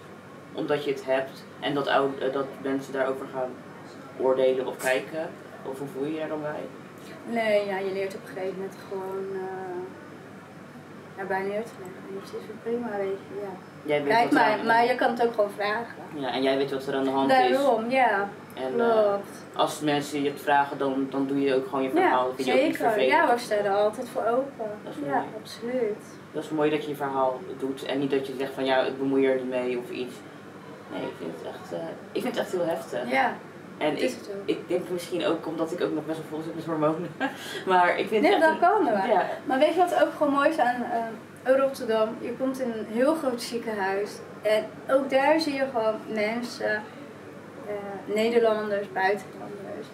omdat 0.53 0.85
je 0.85 0.91
het 0.91 1.05
hebt 1.05 1.45
en 1.61 1.75
dat, 1.75 1.87
oud, 1.87 2.19
eh, 2.19 2.33
dat 2.33 2.47
mensen 2.63 2.93
daarover 2.93 3.27
gaan 3.33 3.51
oordelen 4.19 4.67
of 4.67 4.77
kijken? 4.77 5.31
Of 5.71 5.79
hoe 5.79 5.89
voel 5.89 6.05
je 6.05 6.13
je 6.13 6.19
daar 6.19 6.29
dan 6.29 6.41
bij? 6.41 6.63
Nee, 7.27 7.67
ja, 7.67 7.79
je 7.79 7.93
leert 7.93 8.15
op 8.15 8.21
een 8.21 8.35
gegeven 8.35 8.55
moment 8.57 8.77
gewoon 8.89 9.25
uh, 9.33 9.41
te 11.27 11.73
leggen. 11.79 12.03
En 12.09 12.15
het 12.21 12.33
is 12.33 12.47
prima, 12.63 12.89
weet 12.97 13.19
je, 13.29 13.41
ja. 13.41 13.49
Jij 13.83 14.03
weet 14.05 14.13
Kijk 14.13 14.25
wat 14.25 14.33
maar, 14.33 14.59
maar 14.67 14.87
je 14.87 14.95
kan 14.95 15.11
het 15.11 15.27
ook 15.27 15.35
gewoon 15.35 15.51
vragen. 15.51 16.03
Ja, 16.15 16.33
en 16.33 16.43
jij 16.43 16.57
weet 16.57 16.71
wat 16.71 16.87
er 16.87 16.95
aan 16.95 17.05
de 17.05 17.11
hand 17.11 17.31
is. 17.33 17.51
Daarom, 17.51 17.91
ja, 17.91 18.29
En 18.55 18.81
eh, 18.81 19.15
als 19.55 19.81
mensen 19.81 20.23
je 20.23 20.31
het 20.31 20.41
vragen, 20.41 20.79
dan, 20.79 21.07
dan 21.11 21.27
doe 21.27 21.41
je 21.41 21.55
ook 21.55 21.65
gewoon 21.69 21.83
je 21.83 21.91
verhaal. 21.91 22.27
Ja, 22.27 22.35
je 22.37 22.43
zeker. 22.43 23.03
Ja, 23.03 23.35
we 23.35 23.39
staan 23.41 23.59
er 23.65 23.71
altijd 23.75 24.09
voor 24.09 24.23
open. 24.27 24.67
Dat 24.85 24.93
is 24.99 25.05
Ja, 25.07 25.13
mooi. 25.13 25.25
absoluut. 25.41 26.05
Dat 26.33 26.43
is 26.45 26.51
mooi 26.51 26.71
dat 26.71 26.83
je 26.83 26.89
je 26.89 26.97
verhaal 26.97 27.41
doet 27.59 27.85
en 27.85 27.99
niet 27.99 28.11
dat 28.11 28.27
je 28.27 28.35
zegt 28.39 28.53
van 28.53 28.65
ja, 28.65 28.81
ik 28.81 28.99
bemoei 28.99 29.27
er 29.27 29.37
niet 29.37 29.49
mee 29.49 29.79
of 29.79 29.91
iets. 29.91 30.15
Nee, 30.93 31.03
ik 31.03 31.13
vind 31.19 31.33
het 31.39 31.47
echt, 31.55 31.73
eh, 31.73 31.89
ik 32.13 32.23
vind 32.23 32.35
het 32.37 32.45
echt 32.45 32.53
heel 32.53 32.67
heftig. 32.67 33.11
Ja, 33.11 33.33
en 33.79 34.03
ik, 34.03 34.15
ik 34.45 34.69
denk 34.69 34.89
misschien 34.89 35.27
ook 35.27 35.47
omdat 35.47 35.73
ik 35.73 35.81
ook 35.81 35.93
nog 35.93 36.07
best 36.07 36.19
wel 36.19 36.27
vol 36.29 36.41
zit 36.43 36.55
met 36.55 36.65
hormonen. 36.65 37.11
maar 37.67 37.99
ik 37.99 38.09
vind 38.09 38.23
Nee, 38.23 38.41
dat 38.41 38.59
kan 38.61 38.85
wel. 38.85 38.95
Ja, 38.95 39.27
Maar 39.45 39.59
weet 39.59 39.75
je 39.75 39.79
wat 39.79 40.03
ook 40.03 40.13
gewoon 40.17 40.33
mooi 40.33 40.49
is 40.49 40.59
aan 40.59 40.83
eh, 41.45 41.57
Rotterdam? 41.57 42.09
Je 42.21 42.33
komt 42.39 42.61
in 42.61 42.73
een 42.73 42.87
heel 42.89 43.15
groot 43.15 43.43
ziekenhuis. 43.43 44.11
En 44.43 44.65
ook 44.91 45.11
daar 45.11 45.41
zie 45.41 45.55
je 45.55 45.67
gewoon 45.73 45.95
mensen, 46.09 46.83
eh, 47.67 48.15
Nederlanders, 48.15 48.93
buitenlanders. 48.93 49.87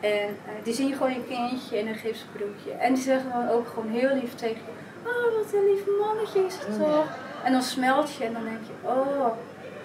En 0.00 0.28
eh, 0.46 0.64
die 0.64 0.74
zien 0.74 0.92
gewoon 0.92 1.12
je 1.12 1.24
kindje 1.28 1.78
in 1.78 1.88
een 1.88 1.94
gipsbroekje. 1.94 2.72
En 2.72 2.94
die 2.94 3.02
zeggen 3.02 3.30
dan 3.32 3.48
ook 3.48 3.68
gewoon 3.68 3.90
heel 3.90 4.14
lief 4.14 4.34
tegen 4.34 4.62
je. 4.66 5.08
Oh, 5.08 5.36
wat 5.36 5.52
een 5.52 5.70
lief 5.70 5.82
mannetje 6.00 6.44
is 6.44 6.54
het 6.58 6.78
toch? 6.78 7.06
En 7.44 7.52
dan 7.52 7.62
smelt 7.62 8.14
je 8.14 8.24
en 8.24 8.32
dan 8.32 8.44
denk 8.44 8.60
je, 8.66 8.88
oh, 8.88 9.26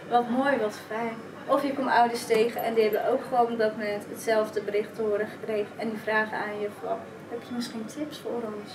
wat 0.10 0.30
mooi, 0.30 0.58
wat 0.58 0.80
fijn. 0.88 1.16
Of 1.48 1.64
je 1.64 1.74
komt 1.74 1.90
ouders 1.90 2.26
tegen 2.26 2.64
en 2.64 2.74
die 2.74 2.84
hebben 2.84 3.08
ook 3.08 3.24
gewoon 3.24 3.52
op 3.52 3.58
dat 3.58 3.78
moment 3.78 4.04
hetzelfde 4.10 4.62
bericht 4.62 4.96
te 4.96 5.02
horen 5.02 5.28
gekregen. 5.28 5.72
En 5.78 5.90
die 5.90 6.00
vragen 6.00 6.38
aan 6.38 6.60
je 6.60 6.68
van, 6.82 6.98
heb 7.30 7.42
je 7.48 7.56
misschien 7.56 7.86
tips 7.86 8.18
voor 8.18 8.42
ons? 8.58 8.72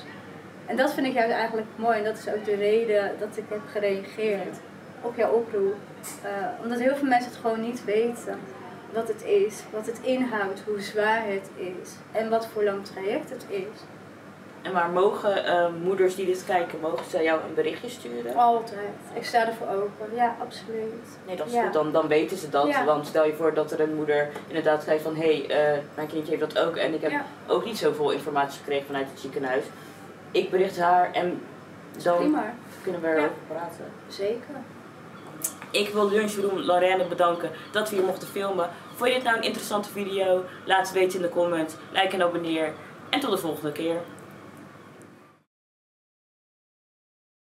En 0.67 0.77
dat 0.77 0.93
vind 0.93 1.07
ik 1.07 1.13
juist 1.13 1.33
eigenlijk 1.33 1.67
mooi. 1.77 1.99
En 1.99 2.05
dat 2.05 2.19
is 2.19 2.29
ook 2.29 2.45
de 2.45 2.55
reden 2.55 3.13
dat 3.19 3.37
ik 3.37 3.45
heb 3.49 3.61
gereageerd 3.73 4.57
op 5.01 5.17
jouw 5.17 5.33
oproep. 5.33 5.75
Eh, 6.23 6.31
omdat 6.63 6.79
heel 6.79 6.97
veel 6.97 7.09
mensen 7.09 7.31
het 7.31 7.41
gewoon 7.41 7.61
niet 7.61 7.85
weten. 7.85 8.39
wat 8.93 9.09
het 9.09 9.23
is, 9.23 9.63
wat 9.73 9.87
het 9.87 10.01
inhoudt, 10.03 10.63
hoe 10.67 10.81
zwaar 10.81 11.27
het 11.27 11.51
is 11.57 11.91
en 12.13 12.31
wat 12.31 12.47
voor 12.47 12.65
lang 12.65 12.85
traject 12.85 13.31
het 13.31 13.45
is. 13.49 13.81
En 14.69 14.75
maar 14.75 14.91
mogen 14.91 15.45
eh, 15.45 15.67
moeders 15.83 16.15
die 16.15 16.27
dit 16.27 16.45
kijken, 16.47 16.81
mogen 16.81 17.05
ze 17.11 17.23
jou 17.23 17.41
een 17.49 17.55
berichtje 17.55 17.89
sturen? 17.89 18.37
Altijd. 18.37 18.89
Ik 19.15 19.25
sta 19.25 19.47
ervoor 19.47 19.67
open. 19.69 20.15
Ja, 20.15 20.37
absoluut. 20.41 21.19
Nee, 21.27 21.37
dat 21.37 21.47
is 21.47 21.53
Ja. 21.53 21.63
goed. 21.63 21.73
Dan, 21.73 21.93
dan 21.93 22.09
weten 22.09 22.37
ze 22.37 22.49
dat. 22.49 22.67
Ja. 22.67 22.85
Want 22.85 23.07
stel 23.07 23.25
je 23.27 23.35
voor 23.35 23.55
dat 23.55 23.73
er 23.73 23.81
een 23.81 23.95
moeder 23.95 24.29
inderdaad 24.47 24.83
schrijft 24.83 25.03
van... 25.03 25.17
hé, 25.17 25.45
hey, 25.47 25.75
eh, 25.75 25.79
mijn 25.95 26.09
kindje 26.09 26.37
heeft 26.37 26.53
dat 26.55 26.67
ook 26.67 26.77
en 26.77 26.95
ik 26.95 27.01
heb 27.01 27.11
Ja. 27.11 27.25
ook 27.47 27.65
niet 27.65 27.79
zoveel 27.79 28.11
informatie 28.11 28.59
gekregen 28.59 28.87
vanuit 28.87 29.07
het 29.11 29.21
ziekenhuis. 29.21 29.65
Ik 30.31 30.51
bericht 30.51 30.79
haar 30.79 31.13
en 31.13 31.41
dan 32.03 32.17
Prima. 32.17 32.55
kunnen 32.83 33.01
we 33.01 33.09
erover 33.09 33.31
praten. 33.49 33.85
Zeker. 34.09 34.55
Ik 35.71 35.89
wil 35.89 36.09
Lunchroom 36.09 36.59
Lorraine 36.59 37.05
bedanken 37.05 37.51
dat 37.71 37.91
we 37.91 37.97
hier 37.97 38.05
mochten 38.05 38.29
filmen. 38.29 38.69
Vond 38.95 39.09
je 39.09 39.15
dit 39.15 39.25
nou 39.25 39.37
een 39.37 39.43
interessante 39.43 39.89
video? 39.91 40.45
Laat 40.65 40.87
het 40.87 40.93
weten 40.93 41.17
in 41.17 41.23
de 41.23 41.29
comments. 41.33 41.75
Like 41.93 42.15
en 42.15 42.23
abonneer. 42.23 42.73
En 43.09 43.21
tot 43.21 43.31
de 43.31 43.39
volgende 43.39 43.73
keer. 43.73 43.97